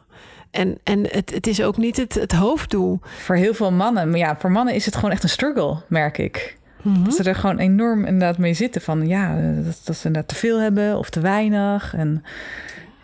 En, 0.50 0.78
en 0.83 1.07
het, 1.09 1.30
het 1.30 1.46
is 1.46 1.62
ook 1.62 1.76
niet 1.76 1.96
het, 1.96 2.14
het 2.14 2.33
hoofddoel. 2.33 3.00
Voor 3.02 3.37
heel 3.37 3.54
veel 3.54 3.72
mannen, 3.72 4.11
maar 4.11 4.18
ja, 4.18 4.37
voor 4.38 4.50
mannen 4.50 4.74
is 4.74 4.85
het 4.85 4.94
gewoon 4.94 5.11
echt 5.11 5.22
een 5.22 5.28
struggle, 5.28 5.76
merk 5.88 6.18
ik. 6.18 6.57
Mhm. 6.83 7.04
Dat 7.04 7.14
ze 7.14 7.22
er 7.22 7.35
gewoon 7.35 7.59
enorm 7.59 8.04
inderdaad 8.04 8.38
mee 8.38 8.54
zitten 8.54 8.80
van 8.80 9.07
ja, 9.07 9.37
dat, 9.64 9.80
dat 9.85 9.96
ze 9.96 10.07
inderdaad 10.07 10.28
te 10.28 10.35
veel 10.35 10.61
hebben 10.61 10.98
of 10.98 11.11
te 11.11 11.20
weinig. 11.20 11.94
En 11.94 12.24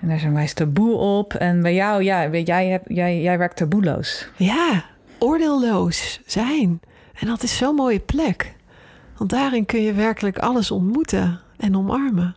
en 0.01 0.09
daar 0.09 0.19
zijn 0.19 0.35
wij 0.35 0.47
taboe 0.47 0.95
op. 0.95 1.35
En 1.35 1.63
bij 1.63 1.75
jou, 1.75 2.03
ja, 2.03 2.29
jij, 2.29 2.67
hebt, 2.67 2.85
jij, 2.89 3.21
jij 3.21 3.39
werkt 3.39 3.57
taboeloos. 3.57 4.29
Ja, 4.37 4.85
oordeelloos 5.19 6.21
zijn. 6.27 6.81
En 7.15 7.27
dat 7.27 7.43
is 7.43 7.57
zo'n 7.57 7.75
mooie 7.75 8.01
plek. 8.01 8.55
Want 9.17 9.31
daarin 9.31 9.67
kun 9.67 9.83
je 9.83 9.93
werkelijk 9.93 10.39
alles 10.39 10.71
ontmoeten 10.71 11.41
en 11.57 11.77
omarmen. 11.77 12.37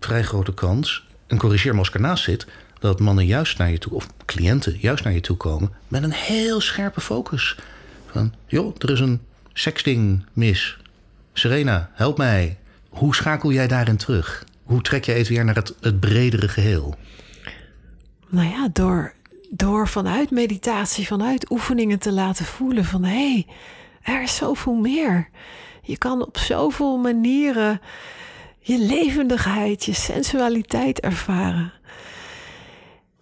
Vrij 0.00 0.22
grote 0.22 0.54
kans, 0.54 1.06
en 1.26 1.38
corrigeer 1.38 1.72
me 1.72 1.78
als 1.78 1.88
ik 1.88 1.94
ernaast 1.94 2.24
zit... 2.24 2.46
dat 2.78 3.00
mannen 3.00 3.26
juist 3.26 3.58
naar 3.58 3.70
je 3.70 3.78
toe, 3.78 3.92
of 3.92 4.06
cliënten 4.24 4.76
juist 4.78 5.04
naar 5.04 5.12
je 5.12 5.20
toe 5.20 5.36
komen... 5.36 5.70
met 5.88 6.02
een 6.02 6.12
heel 6.12 6.60
scherpe 6.60 7.00
focus. 7.00 7.58
Van, 8.06 8.34
joh, 8.46 8.74
er 8.78 8.90
is 8.90 9.00
een 9.00 9.20
sexting 9.52 10.24
mis. 10.32 10.78
Serena, 11.32 11.90
help 11.92 12.18
mij. 12.18 12.58
Hoe 12.88 13.14
schakel 13.14 13.52
jij 13.52 13.68
daarin 13.68 13.96
terug? 13.96 14.44
Hoe 14.72 14.82
trek 14.82 15.04
je 15.04 15.12
het 15.12 15.28
weer 15.28 15.44
naar 15.44 15.54
het, 15.54 15.74
het 15.80 16.00
bredere 16.00 16.48
geheel? 16.48 16.94
Nou 18.28 18.48
ja, 18.48 18.68
door, 18.72 19.12
door 19.50 19.88
vanuit 19.88 20.30
meditatie, 20.30 21.06
vanuit 21.06 21.50
oefeningen 21.50 21.98
te 21.98 22.12
laten 22.12 22.44
voelen 22.44 22.84
van 22.84 23.04
hé, 23.04 23.32
hey, 23.32 23.46
er 24.14 24.22
is 24.22 24.36
zoveel 24.36 24.74
meer. 24.74 25.28
Je 25.82 25.98
kan 25.98 26.26
op 26.26 26.38
zoveel 26.38 26.96
manieren 26.96 27.80
je 28.58 28.78
levendigheid, 28.78 29.84
je 29.84 29.92
sensualiteit 29.92 31.00
ervaren. 31.00 31.72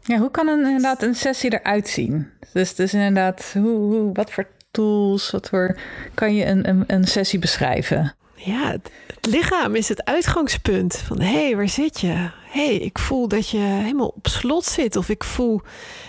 Ja, 0.02 0.18
hoe 0.18 0.30
kan 0.30 0.48
een, 0.48 0.64
inderdaad 0.66 1.02
een 1.02 1.14
sessie 1.14 1.60
eruit 1.60 1.88
zien? 1.88 2.28
Dus, 2.52 2.74
dus 2.74 2.94
inderdaad, 2.94 3.50
hoe, 3.52 3.78
hoe, 3.78 4.12
wat 4.12 4.32
voor 4.32 4.48
tools, 4.70 5.30
wat 5.30 5.48
voor 5.48 5.78
kan 6.14 6.34
je 6.34 6.46
een, 6.46 6.68
een, 6.68 6.84
een 6.86 7.04
sessie 7.04 7.38
beschrijven? 7.38 8.14
Ja, 8.44 8.70
het, 8.70 8.90
lichaam 9.20 9.74
is 9.74 9.88
het 9.88 10.04
uitgangspunt 10.04 10.96
van 10.96 11.20
hé, 11.20 11.44
hey, 11.44 11.56
waar 11.56 11.68
zit 11.68 12.00
je? 12.00 12.30
Hey, 12.50 12.74
ik 12.74 12.98
voel 12.98 13.28
dat 13.28 13.48
je 13.48 13.58
helemaal 13.58 14.12
op 14.16 14.26
slot 14.26 14.64
zit 14.64 14.96
of 14.96 15.08
ik 15.08 15.24
voel 15.24 15.60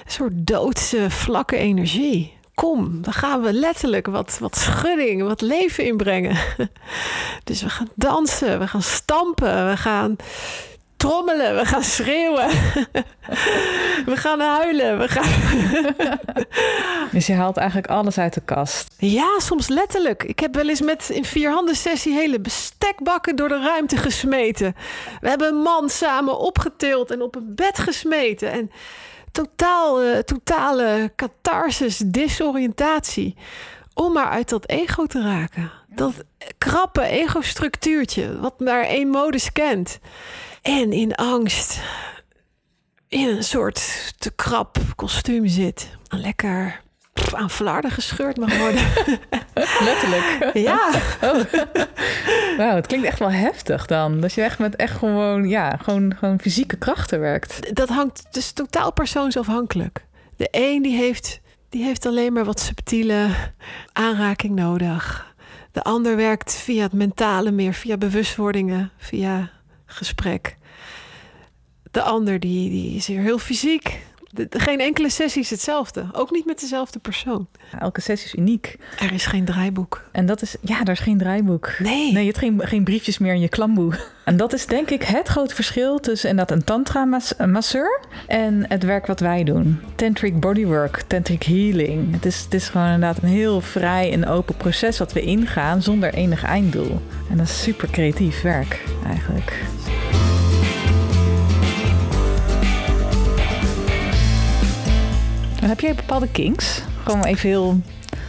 een 0.06 0.12
soort 0.12 0.34
doodse, 0.34 1.10
vlakke 1.10 1.58
energie. 1.58 2.34
Kom, 2.54 3.02
dan 3.02 3.14
gaan 3.14 3.42
we 3.42 3.54
letterlijk 3.54 4.08
wat, 4.08 4.38
wat 4.40 4.58
schudding, 4.58 5.24
wat 5.24 5.42
leven 5.42 5.86
inbrengen. 5.86 6.38
Dus 7.44 7.62
we 7.62 7.70
gaan 7.70 7.90
dansen, 7.96 8.60
we 8.60 8.68
gaan 8.68 8.82
stampen, 8.82 9.70
we 9.70 9.78
gaan 9.78 10.16
trommelen, 11.02 11.56
we 11.56 11.66
gaan 11.66 11.84
schreeuwen. 11.84 12.50
we 14.12 14.16
gaan 14.16 14.40
huilen, 14.40 15.00
we 15.00 15.08
gaan... 15.08 15.30
dus 17.12 17.28
je 17.28 17.34
haalt 17.34 17.58
eigenlijk 17.58 17.88
alles 17.88 18.18
uit 18.18 18.34
de 18.34 18.42
kast? 18.42 18.96
Ja, 18.98 19.40
soms 19.40 19.68
letterlijk. 19.68 20.24
Ik 20.24 20.40
heb 20.40 20.56
wel 20.56 20.70
eens 20.70 20.82
met 20.82 21.10
in 21.10 21.26
vier 21.26 21.52
handen 21.52 21.76
sessie 21.76 22.14
hele 22.14 22.40
bestekbakken 22.40 23.36
door 23.36 23.48
de 23.48 23.60
ruimte 23.60 23.98
gesmeten. 23.98 24.76
We 25.20 25.30
hebben 25.30 25.48
een 25.48 25.62
man 25.62 25.90
samen 25.90 26.40
opgetild 26.40 27.12
en 27.12 27.22
op 27.22 27.36
een 27.36 27.56
bed 27.56 27.80
gesmeten. 27.80 28.52
En 28.52 28.72
totaal, 29.32 30.04
uh, 30.04 30.18
totale 30.18 31.12
catharsis, 31.16 31.98
disoriëntatie. 31.98 33.36
Om 33.94 34.14
maar 34.14 34.30
uit 34.30 34.50
dat 34.50 34.70
ego 34.70 35.06
te 35.06 35.22
raken. 35.22 35.72
Dat 35.88 36.14
krappe 36.58 37.02
ego-structuurtje, 37.02 38.40
wat 38.40 38.60
maar 38.60 38.84
één 38.84 39.08
modus 39.08 39.52
kent. 39.52 40.00
En 40.62 40.92
in 40.92 41.16
angst 41.16 41.82
in 43.08 43.28
een 43.28 43.44
soort 43.44 44.14
te 44.18 44.32
krap 44.32 44.78
kostuum 44.96 45.48
zit. 45.48 45.90
En 46.08 46.20
lekker 46.20 46.82
pff, 47.14 47.34
aan 47.34 47.50
flarden 47.50 47.92
gescheurd 47.92 48.38
mag 48.38 48.58
worden. 48.58 48.82
Letterlijk. 49.90 50.50
ja, 50.54 50.92
Wauw, 52.58 52.76
het 52.76 52.88
klinkt 52.88 53.08
echt 53.08 53.20
wel 53.20 53.32
heftig 53.32 53.86
dan. 53.86 54.20
Dat 54.20 54.34
je 54.34 54.42
echt 54.42 54.60
met 54.60 54.76
echt 54.76 54.98
gewoon, 54.98 55.50
ja, 55.50 55.78
gewoon, 55.84 56.16
gewoon 56.20 56.40
fysieke 56.40 56.78
krachten 56.78 57.20
werkt. 57.20 57.76
dat 57.76 57.90
hangt 57.90 58.24
dus 58.32 58.52
totaal 58.52 58.94
persoonsafhankelijk. 58.94 60.06
De 60.36 60.48
een 60.52 60.82
die 60.82 60.96
heeft, 60.96 61.42
die 61.70 61.84
heeft 61.84 62.06
alleen 62.06 62.34
maar 62.34 62.46
wat 62.46 62.60
subtiele 62.60 63.28
aanraking 63.94 64.56
nodig. 64.56 65.30
De 65.72 65.84
ander 65.84 66.16
werkt 66.16 66.56
via 66.56 66.84
het 66.84 66.94
mentale 66.94 67.52
meer, 67.52 67.74
via 67.74 67.98
bewustwordingen, 67.98 68.92
via 68.98 69.50
gesprek. 69.92 70.58
De 71.92 72.02
ander 72.02 72.40
die, 72.40 72.70
die 72.70 72.96
is 72.96 73.08
weer 73.08 73.22
heel 73.22 73.40
fysiek. 73.40 74.00
De- 74.34 74.48
de- 74.50 74.60
geen 74.60 74.80
enkele 74.80 75.10
sessie 75.10 75.42
is 75.42 75.50
hetzelfde. 75.50 76.06
Ook 76.12 76.32
niet 76.32 76.46
met 76.46 76.60
dezelfde 76.60 77.00
persoon. 77.00 77.48
Elke 77.80 78.02
sessie 78.02 78.28
is 78.28 78.36
uniek. 78.36 78.78
Er 79.00 79.14
is 79.14 79.26
geen 79.26 79.46
draaiboek. 79.46 80.02
En 80.12 80.26
dat 80.26 80.42
is, 80.42 80.56
ja, 80.62 80.84
daar 80.84 80.96
is 80.96 81.00
geen 81.02 81.18
draaiboek. 81.18 81.74
Nee. 81.80 82.12
Nee, 82.12 82.20
je 82.20 82.26
hebt 82.32 82.38
geen, 82.38 82.62
geen 82.64 82.84
briefjes 82.84 83.18
meer 83.18 83.34
in 83.34 83.40
je 83.42 83.50
klamboe. 83.50 83.94
En 84.26 84.38
dat 84.38 84.54
is 84.54 84.66
denk 84.66 84.90
ik 84.90 85.04
het 85.04 85.28
grote 85.28 85.56
verschil 85.56 86.00
tussen 86.00 86.30
inderdaad 86.30 86.58
een 86.58 86.64
tantra-masseur 86.64 88.00
en 88.28 88.66
het 88.68 88.84
werk 88.84 89.06
wat 89.06 89.20
wij 89.20 89.44
doen. 89.44 89.80
Tantric 89.96 90.40
bodywork, 90.40 91.02
tantric 91.08 91.44
healing. 91.44 92.14
Het 92.14 92.26
is, 92.26 92.40
het 92.44 92.54
is 92.54 92.70
gewoon 92.70 92.88
inderdaad 92.88 93.24
een 93.24 93.30
heel 93.30 93.62
vrij 93.62 94.12
en 94.12 94.28
open 94.28 94.56
proces 94.56 94.98
wat 94.98 95.14
we 95.14 95.22
ingaan 95.22 95.82
zonder 95.82 96.14
enig 96.14 96.44
einddoel. 96.44 97.02
En 97.30 97.38
dat 97.38 97.48
is 97.48 97.62
super 97.62 97.90
creatief 97.90 98.42
werk 98.42 98.84
eigenlijk. 99.08 99.60
Heb 105.70 105.80
jij 105.80 105.96
bepaalde 105.96 106.28
kinks? 106.32 106.82
Gewoon 107.04 107.24
even 107.24 107.50
heel 107.50 107.80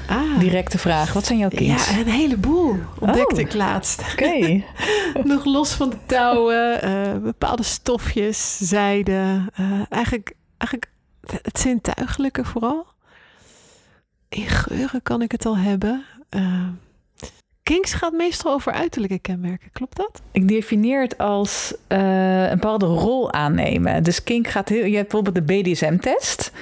Ah, 0.08 0.38
directe 0.38 0.78
vraag. 0.78 1.12
Wat 1.12 1.26
zijn 1.26 1.38
jouw 1.38 1.48
kinks? 1.48 1.90
ja, 1.90 1.98
een 1.98 2.06
heleboel 2.06 2.76
ontdekte 2.98 3.34
Oh. 3.34 3.40
ik 3.40 3.54
laatst. 3.54 4.02
Oké. 4.12 4.62
Nog 5.32 5.44
los 5.44 5.72
van 5.72 5.90
de 5.90 5.96
touwen, 6.06 6.82
eh, 6.82 7.16
bepaalde 7.22 7.62
stofjes, 7.62 8.58
zijde. 8.58 9.46
eh, 9.54 9.80
eigenlijk, 9.88 10.32
eigenlijk 10.58 10.90
het 11.42 11.58
zintuigelijke 11.58 12.44
vooral. 12.44 12.86
In 14.28 14.46
geuren 14.46 15.02
kan 15.02 15.22
ik 15.22 15.32
het 15.32 15.46
al 15.46 15.56
hebben. 15.56 16.04
Eh 16.28 16.68
Kings 17.62 17.94
gaat 17.94 18.12
meestal 18.12 18.52
over 18.52 18.72
uiterlijke 18.72 19.18
kenmerken, 19.18 19.70
klopt 19.72 19.96
dat? 19.96 20.22
Ik 20.32 20.48
definieer 20.48 21.00
het 21.00 21.18
als 21.18 21.74
eh, 21.86 22.42
een 22.42 22.58
bepaalde 22.58 22.86
rol 22.86 23.32
aannemen. 23.32 24.02
Dus 24.02 24.22
kink 24.22 24.46
gaat 24.48 24.68
heel... 24.68 24.84
Je 24.84 24.96
hebt 24.96 25.12
bijvoorbeeld 25.12 25.46
de 25.46 25.54
BDSM-test. 25.54 26.52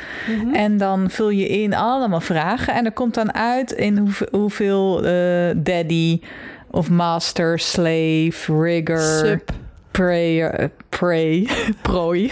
En 0.53 0.77
dan 0.77 1.11
vul 1.11 1.31
je 1.31 1.49
in 1.49 1.75
allemaal 1.75 2.21
vragen. 2.21 2.75
En 2.75 2.85
er 2.85 2.93
komt 2.93 3.15
dan 3.15 3.35
uit 3.35 3.73
in 3.73 3.99
hoeveel, 3.99 4.29
hoeveel 4.31 5.05
eh, 5.05 5.51
daddy 5.57 6.21
of 6.71 6.91
master, 6.91 7.59
slave, 7.59 8.63
rigger, 8.63 9.27
Sub. 9.27 9.51
prey, 9.91 10.49
eh, 10.49 10.69
prey, 10.89 11.49
prooi. 11.83 12.31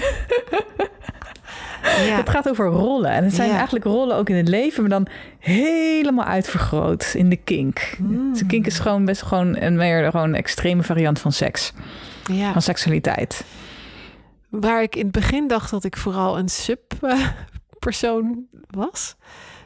Ja. 1.83 2.17
Het 2.17 2.29
gaat 2.29 2.49
over 2.49 2.67
rollen. 2.67 3.11
En 3.11 3.25
het 3.25 3.35
zijn 3.35 3.49
Ja. 3.49 3.55
eigenlijk 3.55 3.85
rollen 3.85 4.17
ook 4.17 4.29
in 4.29 4.37
het 4.37 4.49
leven, 4.49 4.81
maar 4.81 4.91
dan 4.91 5.07
helemaal 5.39 6.25
uitvergroot 6.25 7.13
in 7.15 7.29
de 7.29 7.37
kink. 7.37 7.95
Mm. 7.99 8.31
Dus 8.31 8.39
de 8.39 8.47
kink 8.47 8.67
is 8.67 8.79
gewoon 8.79 9.05
best 9.05 9.23
gewoon 9.23 9.57
een 9.57 9.77
meer 9.77 10.11
gewoon 10.11 10.29
een 10.29 10.35
extreme 10.35 10.83
variant 10.83 11.19
van 11.19 11.33
seks, 11.33 11.73
ja. 12.33 12.53
van 12.53 12.63
seksualiteit. 12.63 13.45
Waar 14.49 14.83
ik 14.83 14.97
in 14.97 15.03
het 15.03 15.13
begin 15.13 15.49
dacht 15.49 15.71
dat 15.71 15.85
ik 15.85 15.97
vooral 15.97 16.39
een 16.39 16.49
sub-persoon 16.49 18.47
was, 18.71 19.17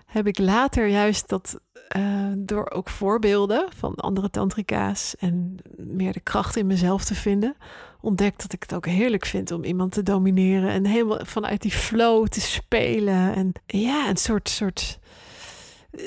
heb 0.07 0.27
ik 0.27 0.39
later 0.39 0.87
juist 0.87 1.29
dat 1.29 1.61
eh, 1.89 2.03
door 2.39 2.71
ook 2.71 2.89
voorbeelden 2.89 3.67
van 3.77 3.95
andere 3.95 4.31
tantrika's 4.31 5.17
en 5.19 5.57
meer 5.77 6.13
de 6.13 6.21
kracht 6.21 6.57
in 6.57 6.67
mezelf 6.67 7.05
te 7.05 7.15
vinden, 7.15 7.57
ontdekt 8.03 8.43
dat 8.43 8.53
ik 8.53 8.63
het 8.63 8.75
ook 8.75 8.87
heerlijk 8.87 9.27
vind 9.27 9.51
om 9.51 9.65
iemand 9.65 9.93
te 9.93 10.03
domineren 10.03 10.71
en 10.71 10.87
helemaal 10.87 11.21
vanuit 11.23 11.63
die 11.63 11.71
flow 11.71 12.27
te 12.27 12.41
spelen. 12.41 13.35
En 13.35 13.53
ja, 13.67 14.09
een 14.09 14.17
soort, 14.17 14.49
soort 14.49 14.99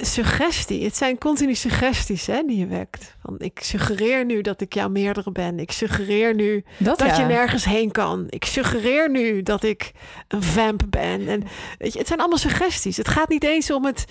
suggestie. 0.02 0.84
Het 0.84 0.96
zijn 0.96 1.18
continu 1.18 1.56
suggesties 1.56 2.28
hè, 2.28 2.44
die 2.48 2.58
je 2.58 2.68
wekt. 2.68 3.16
Van, 3.22 3.36
ik 3.40 3.60
suggereer 3.60 4.26
nu 4.26 4.42
dat 4.42 4.62
ik 4.62 4.74
jouw 4.74 4.90
meerdere 4.90 5.32
ben. 5.32 5.60
Ik 5.60 5.72
suggereer 5.72 6.36
nu 6.36 6.64
Dat, 6.78 7.00
dat 7.00 7.08
ja. 7.08 7.20
je 7.20 7.26
nergens 7.26 7.66
heen 7.66 7.92
kan. 7.92 8.26
Ik 8.30 8.46
suggereer 8.46 9.10
nu 9.10 9.44
dat 9.44 9.64
ik 9.64 9.92
een 10.28 10.44
vamp 10.44 10.84
ben. 10.90 11.28
En 11.28 11.44
weet 11.78 11.94
je, 11.94 12.00
het 12.00 12.08
zijn 12.08 12.20
allemaal 12.20 12.38
suggesties. 12.38 12.98
Het 12.98 13.08
gaat 13.08 13.30
niet 13.30 13.44
eens 13.44 13.72
om 13.72 13.86
het 13.86 14.06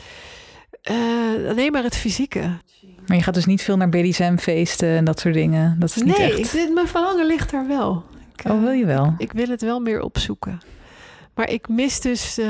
eh, 0.83 0.97
alleen 1.49 1.73
maar 1.73 1.83
het 1.83 1.97
fysieke. 1.97 2.59
Maar 3.07 3.17
je 3.17 3.23
gaat 3.23 3.35
dus 3.35 3.47
niet 3.47 3.63
veel 3.63 3.77
naar 3.77 3.89
BDSM-feesten 3.89 4.89
en 4.89 5.05
dat 5.05 5.21
soort 5.21 5.35
dingen. 5.35 5.77
Dat 5.79 5.89
is 5.89 6.03
niet 6.03 6.19
nee, 6.19 6.31
echt. 6.31 6.39
ik, 6.39 6.51
dit- 6.53 6.75
mijn 6.75 6.89
verlangen 6.89 7.27
ligt 7.27 7.51
daar 7.51 7.67
wel. 7.69 8.05
Ik, 8.37 8.51
Oh, 8.51 8.57
eh, 8.57 8.63
wil 8.63 8.71
je 8.73 8.85
wel? 8.87 9.15
ik 9.19 9.33
wil 9.33 9.47
het 9.49 9.61
wel 9.63 9.81
meer 9.81 10.01
opzoeken. 10.01 10.61
Maar 11.35 11.51
ik 11.51 11.69
mis 11.69 12.01
dus 12.01 12.39
eh, 12.39 12.47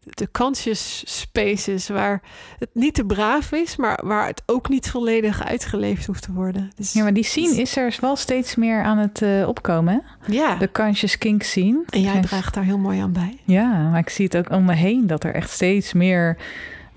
de 0.00 0.28
conscious 0.32 1.02
spaces 1.20 1.88
waar 1.88 2.22
het 2.58 2.68
niet 2.72 2.94
te 2.94 3.04
braaf 3.04 3.52
is, 3.52 3.76
maar 3.76 4.00
waar 4.04 4.26
het 4.26 4.42
ook 4.46 4.68
niet 4.68 4.90
volledig 4.90 5.44
uitgeleefd 5.44 6.06
hoeft 6.06 6.22
te 6.22 6.32
worden. 6.32 6.70
Dus, 6.76 6.92
Ja, 6.92 7.02
maar 7.02 7.12
die 7.14 7.24
scene 7.24 7.54
is 7.60 7.76
er 7.76 7.96
wel 8.00 8.16
steeds 8.16 8.54
meer 8.54 8.82
aan 8.82 8.98
het 8.98 9.22
eh, 9.22 9.48
opkomen. 9.48 10.02
Hè? 10.20 10.32
ja. 10.32 10.54
De 10.56 10.70
conscious 10.72 11.18
kink 11.18 11.42
scene. 11.42 11.82
en 11.88 12.00
jij 12.00 12.20
draagt 12.20 12.54
daar 12.54 12.64
heel 12.64 12.78
mooi 12.78 13.00
aan 13.00 13.12
bij. 13.12 13.38
Ja, 13.44 13.88
maar 13.90 13.98
ik 14.00 14.08
zie 14.10 14.24
het 14.24 14.36
ook 14.36 14.50
om 14.50 14.64
me 14.64 14.74
heen 14.74 15.06
dat 15.06 15.24
er 15.24 15.34
echt 15.34 15.50
steeds 15.50 15.92
meer 15.92 16.36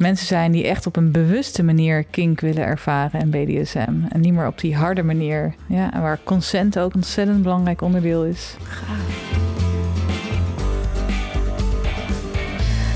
mensen 0.03 0.27
zijn 0.27 0.51
die 0.51 0.67
echt 0.67 0.87
op 0.87 0.95
een 0.95 1.11
bewuste 1.11 1.63
manier 1.63 2.03
kink 2.03 2.39
willen 2.39 2.63
ervaren 2.65 3.19
en 3.19 3.29
BDSM. 3.29 3.93
En 4.09 4.19
niet 4.21 4.33
meer 4.33 4.47
op 4.47 4.59
die 4.59 4.75
harde 4.75 5.03
manier. 5.03 5.53
Ja, 5.67 5.93
en 5.93 6.01
waar 6.01 6.19
consent 6.23 6.79
ook 6.79 6.89
een 6.89 6.95
ontzettend 6.95 7.43
belangrijk 7.43 7.81
onderdeel 7.81 8.25
is. 8.25 8.55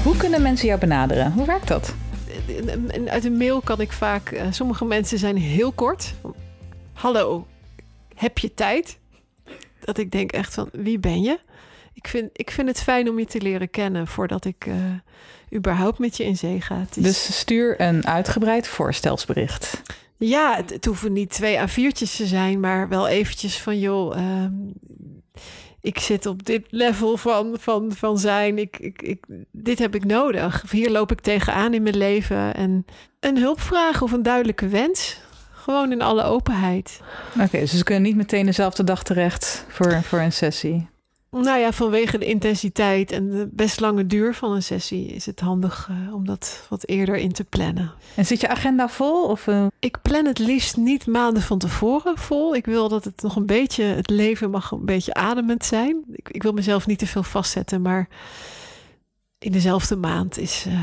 Hoe 0.04 0.18
kunnen 0.18 0.42
mensen 0.42 0.68
jou 0.68 0.80
benaderen? 0.80 1.32
Hoe 1.32 1.46
werkt 1.46 1.68
dat? 1.68 1.96
Uit 3.06 3.26
een 3.26 3.38
mail 3.38 3.62
kan 3.62 3.82
ik 3.82 3.92
vaak. 3.92 4.30
eh, 4.30 4.46
sommige 4.50 4.86
mensen 4.86 5.18
zijn 5.18 5.38
heel 5.38 5.72
kort. 5.72 6.14
Hallo, 6.94 7.48
heb 8.16 8.38
je 8.38 8.54
tijd? 8.54 8.98
Dat 9.80 9.98
ik 9.98 10.12
denk 10.12 10.32
echt 10.32 10.54
van 10.54 10.70
wie 10.72 11.00
ben 11.00 11.22
je? 11.22 11.40
Ik 11.98 12.08
vind, 12.08 12.30
ik 12.34 12.52
vind 12.52 12.68
het 12.68 12.82
fijn 12.84 13.10
om 13.10 13.20
je 13.20 13.26
te 13.26 13.42
leren 13.42 13.70
kennen 13.70 14.08
voordat 14.08 14.46
ik 14.46 14.66
eh, 14.66 14.74
überhaupt 15.56 16.00
met 16.00 16.18
je 16.18 16.24
in 16.26 16.38
zee 16.38 16.62
ga. 16.62 16.86
Is- 16.96 17.04
Dus 17.04 17.38
stuur 17.38 17.82
een 17.82 18.08
uitgebreid 18.08 18.68
voorstelsbericht. 18.68 19.82
Ja, 20.18 20.56
het, 20.56 20.70
het 20.70 20.86
hoeven 20.86 21.14
niet 21.14 21.30
twee 21.30 21.58
A4'tjes 21.58 22.16
te 22.16 22.26
zijn, 22.26 22.60
maar 22.60 22.90
wel 22.90 23.08
eventjes 23.08 23.60
van 23.62 23.80
joh. 23.80 24.18
ehm, 24.18 24.54
ik 25.82 26.00
zit 26.00 26.26
op 26.26 26.46
dit 26.46 26.66
level 26.70 27.18
van, 27.18 27.56
van, 27.60 27.92
van 27.96 28.18
zijn. 28.18 28.58
Ik, 28.58 28.78
ik, 28.80 29.02
ik, 29.02 29.26
dit 29.52 29.80
heb 29.80 29.96
ik 29.96 30.06
nodig. 30.06 30.64
Hier 30.72 30.90
loop 30.92 31.12
ik 31.12 31.22
tegenaan 31.22 31.74
in 31.74 31.84
mijn 31.84 31.98
leven. 31.98 32.54
En 32.56 32.86
een 33.20 33.38
hulpvraag 33.38 34.02
of 34.02 34.12
een 34.12 34.24
duidelijke 34.24 34.68
wens. 34.68 35.18
Gewoon 35.52 35.92
in 35.92 36.02
alle 36.02 36.24
openheid. 36.24 37.00
Oké, 37.42 37.60
dus 37.60 37.78
ze 37.78 37.84
kunnen 37.84 38.04
niet 38.04 38.16
meteen 38.16 38.46
dezelfde 38.46 38.84
dag 38.84 39.04
terecht 39.04 39.66
voor, 39.68 40.02
voor 40.04 40.20
een 40.20 40.32
sessie. 40.32 40.88
Nou 41.44 41.60
ja, 41.60 41.72
vanwege 41.72 42.18
de 42.18 42.26
intensiteit 42.26 43.12
en 43.12 43.30
de 43.30 43.50
best 43.52 43.80
lange 43.80 44.06
duur 44.06 44.34
van 44.34 44.52
een 44.52 44.64
sessie 44.64 45.06
is 45.08 45.26
het 45.26 45.40
handig 45.40 45.90
eh, 45.90 46.14
om 46.14 46.26
dat 46.26 46.66
wat 46.70 46.88
eerder 46.88 47.16
in 47.16 47.32
te 47.32 47.44
plannen. 47.44 47.92
En 48.16 48.26
zit 48.26 48.42
je 48.42 48.48
agenda 48.48 48.90
vol? 48.90 49.24
Of, 49.24 49.48
eh, 49.48 49.66
Ik 49.80 49.98
plan 50.02 50.26
het 50.26 50.40
liefst 50.40 50.78
niet 50.78 51.08
maanden 51.08 51.44
van 51.44 51.58
tevoren 51.58 52.18
vol. 52.18 52.56
Ik 52.56 52.66
wil 52.66 52.90
dat 52.90 53.04
het 53.04 53.22
nog 53.22 53.36
een 53.36 53.46
beetje, 53.46 53.84
het 53.84 54.10
leven 54.10 54.50
mag 54.50 54.72
een 54.72 54.86
beetje 54.86 55.14
ademend 55.14 55.66
zijn. 55.66 56.04
Ik, 56.12 56.30
ik 56.30 56.44
wil 56.44 56.52
mezelf 56.52 56.88
niet 56.88 57.00
te 57.00 57.08
veel 57.08 57.24
vastzetten, 57.24 57.82
maar 57.82 58.08
in 59.40 59.52
dezelfde 59.52 59.96
maand 59.96 60.38
is, 60.38 60.66
eh, 60.68 60.74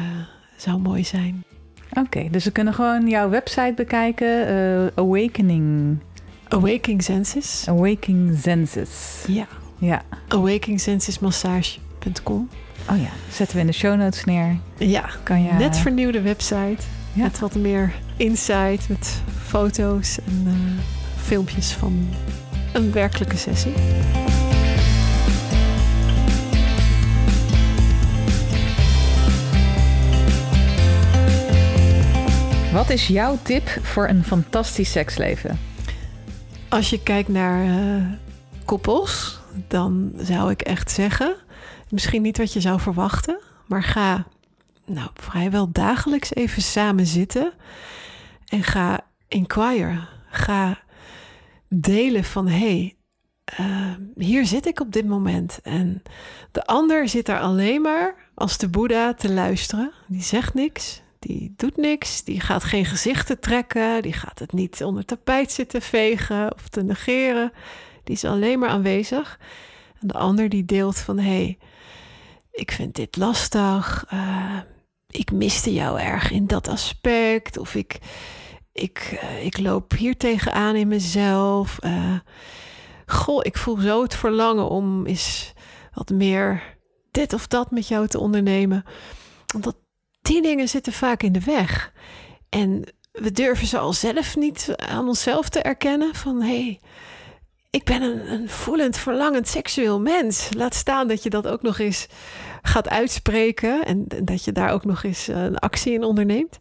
zou 0.57 0.79
mooi 0.79 1.05
zijn. 1.05 1.45
Oké, 1.93 2.29
dus 2.31 2.43
ze 2.43 2.53
kunnen 2.53 2.75
gewoon 2.75 3.09
jouw 3.09 3.29
website 3.29 3.73
bekijken. 3.77 4.47
Awakening. 4.95 5.99
Awaking 6.49 7.03
Senses. 7.03 7.65
Awakening 7.69 8.39
Senses. 8.39 9.25
Ja, 9.27 9.47
Ja. 9.79 10.03
awakingsensesmassage.com. 10.29 12.49
Oh 12.91 13.01
ja, 13.01 13.09
zetten 13.33 13.57
we 13.57 13.61
in 13.63 13.67
de 13.67 13.73
show 13.73 13.97
notes 13.99 14.25
neer. 14.25 14.57
Ja, 14.79 15.11
Kan 15.23 15.43
je... 15.43 15.53
net 15.53 15.79
vernieuwde 15.79 16.21
website. 16.21 16.77
Ja. 17.13 17.23
Met 17.23 17.39
wat 17.39 17.55
meer 17.55 17.93
insight, 18.17 18.89
met 18.89 19.23
foto's 19.45 20.19
en 20.27 20.43
eh, 20.47 20.53
filmpjes 21.23 21.73
van 21.73 22.09
een 22.73 22.93
werkelijke 22.93 23.37
sessie. 23.37 23.73
Wat 32.73 32.91
is 32.91 33.07
jouw 33.07 33.39
tip 33.43 33.69
voor 33.83 34.09
een 34.09 34.25
fantastisch 34.25 34.93
seksleven? 34.93 35.59
Als 36.69 36.91
je 36.91 37.03
kijkt 37.03 37.29
naar 37.29 37.65
eh, 37.65 38.03
koppels 38.65 39.39
dan 39.69 40.13
zou 40.17 40.51
ik 40.51 40.61
echt 40.63 40.91
zeggen, 40.91 41.37
misschien 41.89 42.23
niet 42.23 42.39
wat 42.39 42.53
je 42.53 42.61
zou 42.61 42.81
verwachten, 42.81 43.41
maar 43.67 43.83
ga 43.83 44.27
nou, 44.87 45.09
vrijwel 45.15 45.73
dagelijks 45.73 46.35
even 46.35 46.63
samen 46.63 47.07
zitten 47.07 47.53
en 48.45 48.63
ga 48.63 49.01
inquire. 49.29 50.07
Ga 50.31 50.79
delen 51.69 52.25
van 52.25 52.49
hey, 52.49 52.97
uh, 53.61 53.95
hier 54.17 54.47
zit 54.47 54.67
ik 54.67 54.81
op 54.81 54.93
dit 54.93 55.07
moment. 55.07 55.59
En 55.63 56.03
de 56.53 56.67
ander 56.67 57.09
zit 57.09 57.27
daar 57.27 57.41
alleen 57.41 57.81
maar 57.81 58.31
als 58.35 58.59
de 58.59 58.69
Boeddha 58.69 59.15
te 59.15 59.33
luisteren. 59.33 59.93
Die 60.07 60.23
zegt 60.23 60.55
niks, 60.55 61.03
die 61.19 61.55
doet 61.57 61.77
niks, 61.77 62.25
die 62.25 62.41
gaat 62.41 62.65
geen 62.65 62.85
gezichten 62.85 63.41
trekken, 63.41 64.03
die 64.03 64.13
gaat 64.13 64.39
het 64.39 64.53
niet 64.53 64.85
onder 64.85 65.05
tapijt 65.05 65.53
zitten 65.53 65.83
vegen 65.83 66.55
of 66.55 66.69
te 66.69 66.83
negeren. 66.83 67.53
Die 68.05 68.15
is 68.15 68.25
alleen 68.25 68.59
maar 68.59 68.69
aanwezig. 68.69 69.39
En 70.01 70.07
de 70.07 70.15
ander 70.15 70.49
die 70.49 70.65
deelt 70.65 70.99
van 70.99 71.19
hé, 71.19 71.25
hey, 71.25 71.59
ik 72.51 72.71
vind 72.71 72.95
dit 72.95 73.17
lastig. 73.17 74.05
Uh, 74.13 74.59
ik 75.09 75.33
miste 75.33 75.73
jou 75.73 76.01
erg 76.01 76.31
in 76.31 76.47
dat 76.47 76.69
aspect. 76.69 77.59
Of 77.59 77.75
ik, 77.75 77.99
ik, 78.73 79.21
uh, 79.23 79.45
ik 79.45 79.59
loop 79.59 79.93
hier 79.93 80.17
tegenaan 80.17 80.75
in 80.75 80.89
mezelf. 80.89 81.79
Uh, 81.85 82.19
goh, 83.07 83.41
ik 83.43 83.57
voel 83.57 83.77
zo 83.77 84.03
het 84.03 84.15
verlangen 84.15 84.69
om 84.69 85.07
eens 85.07 85.53
wat 85.93 86.11
meer 86.11 86.77
dit 87.11 87.33
of 87.33 87.47
dat 87.47 87.71
met 87.71 87.89
jou 87.89 88.07
te 88.07 88.19
ondernemen. 88.19 88.85
Omdat 89.55 89.77
die 90.23 90.43
dingen 90.43 90.69
zitten 90.69 90.93
vaak 90.93 91.23
in 91.23 91.33
de 91.33 91.45
weg. 91.45 91.93
En 92.49 92.85
we 93.13 93.33
durven 93.33 93.67
ze 93.67 93.79
al 93.79 93.93
zelf 93.93 94.37
niet 94.37 94.73
aan 94.77 95.09
onszelf 95.09 95.49
te 95.49 95.61
erkennen. 95.61 96.15
Van 96.15 96.43
hé, 96.43 96.63
hey, 96.63 96.81
ik 97.75 97.85
ben 97.85 98.03
een, 98.03 98.33
een, 98.33 98.49
voelend, 98.49 98.97
verlangend 98.97 99.49
seksueel 99.49 100.01
mens. 100.01 100.49
Laat 100.57 100.75
staan 100.75 101.09
dat 101.09 101.23
je 101.23 101.31
dat 101.31 101.47
ook 101.47 101.63
nog 101.63 101.79
eens 101.79 102.07
gaat 102.63 102.89
uitspreken. 102.89 103.85
En, 103.85 104.05
dat 104.23 104.45
je 104.45 104.53
daar 104.53 104.71
ook 104.71 104.85
nog 104.85 105.03
eens 105.03 105.29
eh, 105.29 105.43
een 105.43 105.59
actie 105.59 105.93
in 105.93 106.05
onderneemt. 106.05 106.59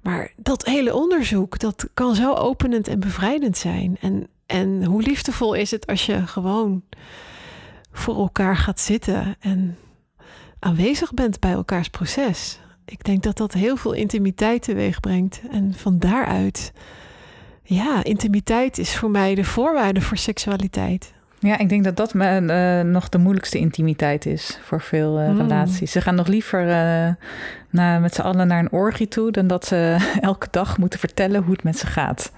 Maar 0.00 0.32
dat 0.36 0.64
hele 0.64 0.94
onderzoek, 0.94 1.58
dat 1.58 1.88
kan 1.94 2.14
zo 2.14 2.34
openend 2.34 2.88
en 2.88 3.00
bevrijdend 3.00 3.56
zijn. 3.56 3.96
En, 4.00 4.28
en 4.46 4.84
hoe 4.84 5.02
liefdevol 5.02 5.54
is 5.54 5.70
het 5.70 5.86
als 5.86 6.06
je 6.06 6.26
gewoon 6.26 6.82
voor 7.92 8.16
elkaar 8.16 8.56
gaat 8.56 8.80
zitten 8.80 9.36
en 9.40 9.78
aanwezig 10.58 11.14
bent 11.14 11.40
bij 11.40 11.52
elkaars 11.52 11.88
proces. 11.88 12.60
Ik 12.84 13.04
denk 13.04 13.22
dat 13.22 13.36
dat 13.36 13.52
heel 13.52 13.76
veel 13.76 13.92
intimiteit 13.92 14.62
teweeg 14.62 15.00
brengt. 15.00 15.40
En 15.50 15.74
van 15.74 15.98
daaruit, 15.98 16.72
ja, 17.62 18.04
intimiteit 18.04 18.78
is 18.78 18.96
voor 18.96 19.10
mij 19.10 19.34
de 19.34 19.44
voorwaarde 19.44 20.00
voor 20.00 20.16
seksualiteit. 20.16 21.12
Ja, 21.38 21.58
ik 21.58 21.68
denk 21.68 21.84
dat 21.84 21.96
dat 21.96 22.14
uh, 22.14 22.80
nog 22.80 23.08
de 23.08 23.18
moeilijkste 23.18 23.58
intimiteit 23.58 24.26
is 24.26 24.58
voor 24.62 24.80
veel 24.80 25.20
uh, 25.20 25.28
mm. 25.28 25.36
relaties. 25.36 25.92
Ze 25.92 26.00
gaan 26.00 26.14
nog 26.14 26.26
liever 26.26 26.66
uh, 26.66 27.14
naar, 27.70 28.00
met 28.00 28.14
z'n 28.14 28.20
allen 28.20 28.46
naar 28.46 28.58
een 28.58 28.72
orgie 28.72 29.08
toe 29.08 29.30
dan 29.30 29.46
dat 29.46 29.66
ze 29.66 29.96
elke 30.20 30.46
dag 30.50 30.78
moeten 30.78 30.98
vertellen 30.98 31.42
hoe 31.42 31.52
het 31.52 31.62
met 31.62 31.78
ze 31.78 31.86
gaat. 31.86 32.32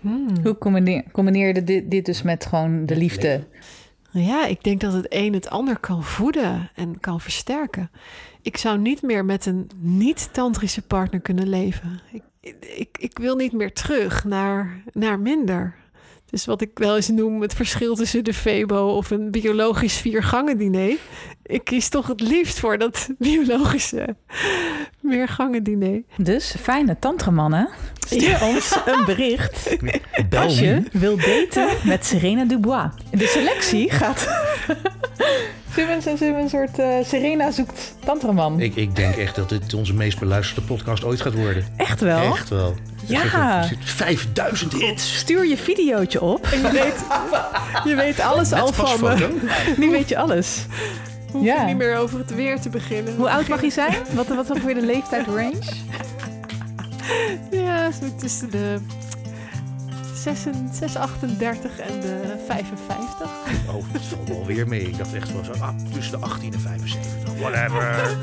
Mm. 0.00 0.28
Hoe 0.42 0.58
combineer, 0.58 1.04
combineer 1.12 1.54
je 1.54 1.62
dit, 1.62 1.90
dit 1.90 2.04
dus 2.04 2.22
met 2.22 2.46
gewoon 2.46 2.86
de 2.86 2.96
liefde? 2.96 3.46
Ja, 4.10 4.46
ik 4.46 4.62
denk 4.62 4.80
dat 4.80 4.92
het 4.92 5.06
een 5.08 5.34
het 5.34 5.50
ander 5.50 5.78
kan 5.78 6.04
voeden 6.04 6.70
en 6.74 7.00
kan 7.00 7.20
versterken. 7.20 7.90
Ik 8.42 8.56
zou 8.56 8.78
niet 8.78 9.02
meer 9.02 9.24
met 9.24 9.46
een 9.46 9.70
niet-tantrische 9.76 10.82
partner 10.82 11.20
kunnen 11.20 11.48
leven. 11.48 12.00
Ik, 12.12 12.22
ik, 12.60 12.98
ik 12.98 13.18
wil 13.18 13.36
niet 13.36 13.52
meer 13.52 13.72
terug 13.72 14.24
naar, 14.24 14.82
naar 14.92 15.20
minder. 15.20 15.74
Dus 16.30 16.44
wat 16.44 16.60
ik 16.60 16.70
wel 16.74 16.96
eens 16.96 17.08
noem 17.08 17.42
het 17.42 17.54
verschil 17.54 17.94
tussen 17.94 18.24
de 18.24 18.34
Febo 18.34 18.96
of 18.96 19.10
een 19.10 19.30
biologisch 19.30 19.96
viergangen 19.96 20.58
diner. 20.58 20.96
Ik 21.42 21.64
kies 21.64 21.88
toch 21.88 22.06
het 22.06 22.20
liefst 22.20 22.58
voor 22.58 22.78
dat 22.78 23.08
biologische 23.18 24.16
meergangen 25.00 25.62
diner. 25.62 26.02
Dus 26.16 26.54
fijne 26.60 26.98
tantramannen, 26.98 27.68
stuur 28.06 28.42
ons 28.42 28.76
een 28.86 29.04
bericht 29.04 29.76
als 30.36 30.58
je 30.58 30.82
wil 30.92 31.16
daten 31.16 31.68
met 31.84 32.06
Serena 32.06 32.44
Dubois. 32.44 32.90
De 33.10 33.26
selectie 33.26 33.90
gaat... 33.90 34.28
Zullen 35.74 36.02
we, 36.18 36.40
een 36.42 36.48
soort 36.48 36.78
uh, 36.78 36.94
Serena 37.04 37.50
zoekt 37.50 37.94
tantraman? 38.04 38.60
Ik, 38.60 38.76
ik 38.76 38.96
denk 38.96 39.16
echt 39.16 39.34
dat 39.34 39.48
dit 39.48 39.74
onze 39.74 39.94
meest 39.94 40.18
beluisterde 40.18 40.66
podcast 40.66 41.04
ooit 41.04 41.20
gaat 41.20 41.34
worden. 41.34 41.64
Echt 41.76 42.00
wel? 42.00 42.32
Echt 42.32 42.48
wel. 42.48 42.74
Ja. 43.06 43.68
5000 43.80 44.72
hits. 44.72 45.16
Stuur 45.16 45.46
je 45.46 45.56
videootje 45.56 46.20
op. 46.20 46.46
En 46.46 46.60
je 46.60 46.70
weet, 46.82 47.04
je 47.84 47.94
weet 47.94 48.20
alles 48.20 48.52
al 48.52 48.72
van 48.72 49.00
me. 49.00 49.28
Nu 49.76 49.90
weet 49.90 50.08
je 50.08 50.18
alles. 50.18 50.66
Hoef 51.32 51.44
ja. 51.44 51.64
niet 51.64 51.76
meer 51.76 51.96
over 51.96 52.18
het 52.18 52.34
weer 52.34 52.60
te 52.60 52.68
beginnen. 52.68 53.16
Hoe 53.16 53.30
oud 53.30 53.48
mag 53.48 53.62
je 53.62 53.70
zijn? 53.70 53.94
Wat, 54.12 54.26
wat 54.26 54.44
is 54.44 54.50
ongeveer 54.50 54.74
de 54.74 54.86
leeftijd 54.86 55.26
range? 55.26 55.58
Ja, 57.50 57.90
zo 57.90 58.16
tussen 58.18 58.50
de 58.50 58.80
638 60.22 61.78
en 61.78 62.00
de 62.00 62.44
55. 62.46 63.30
Oh, 63.68 63.84
dat 63.92 64.02
valt 64.02 64.28
wel 64.28 64.46
weer 64.46 64.68
mee. 64.68 64.82
Ik 64.82 64.98
dacht 64.98 65.14
echt 65.14 65.32
wel 65.32 65.44
zo 65.44 65.52
ah, 65.52 65.68
tussen 65.92 66.20
de 66.20 66.26
18 66.26 66.52
en 66.52 66.60
75. 66.60 67.34
Whatever. 67.38 68.16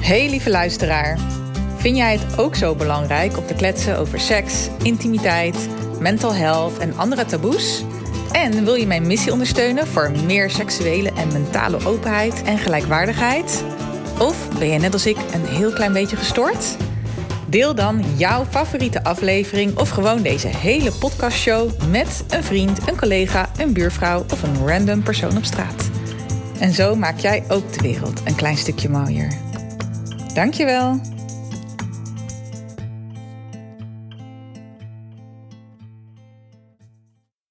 Hey 0.00 0.30
lieve 0.30 0.50
luisteraar. 0.50 1.18
Vind 1.76 1.96
jij 1.96 2.12
het 2.18 2.38
ook 2.38 2.54
zo 2.54 2.74
belangrijk 2.74 3.38
om 3.38 3.46
te 3.46 3.54
kletsen 3.54 3.98
over 3.98 4.20
seks, 4.20 4.68
intimiteit, 4.82 5.68
mental 6.00 6.34
health 6.34 6.78
en 6.78 6.96
andere 6.96 7.24
taboes? 7.24 7.84
En 8.32 8.64
wil 8.64 8.74
je 8.74 8.86
mijn 8.86 9.06
missie 9.06 9.32
ondersteunen 9.32 9.86
voor 9.86 10.10
meer 10.10 10.50
seksuele 10.50 11.12
en 11.12 11.32
mentale 11.32 11.86
openheid 11.86 12.42
en 12.42 12.58
gelijkwaardigheid? 12.58 13.64
Of 14.18 14.58
ben 14.58 14.68
je 14.68 14.78
net 14.78 14.92
als 14.92 15.06
ik 15.06 15.16
een 15.34 15.44
heel 15.44 15.72
klein 15.72 15.92
beetje 15.92 16.16
gestoord? 16.16 16.76
Deel 17.48 17.74
dan 17.74 18.04
jouw 18.16 18.44
favoriete 18.44 19.04
aflevering 19.04 19.78
of 19.78 19.88
gewoon 19.88 20.22
deze 20.22 20.46
hele 20.46 20.92
podcastshow 20.92 21.70
met 21.90 22.24
een 22.28 22.44
vriend, 22.44 22.88
een 22.88 22.96
collega, 22.96 23.50
een 23.58 23.72
buurvrouw 23.72 24.24
of 24.32 24.42
een 24.42 24.66
random 24.66 25.02
persoon 25.02 25.36
op 25.36 25.44
straat. 25.44 25.90
En 26.58 26.72
zo 26.72 26.94
maak 26.94 27.18
jij 27.18 27.44
ook 27.48 27.72
de 27.72 27.80
wereld 27.80 28.20
een 28.24 28.34
klein 28.34 28.56
stukje 28.56 28.88
mooier. 28.88 29.32
Dankjewel. 30.34 31.00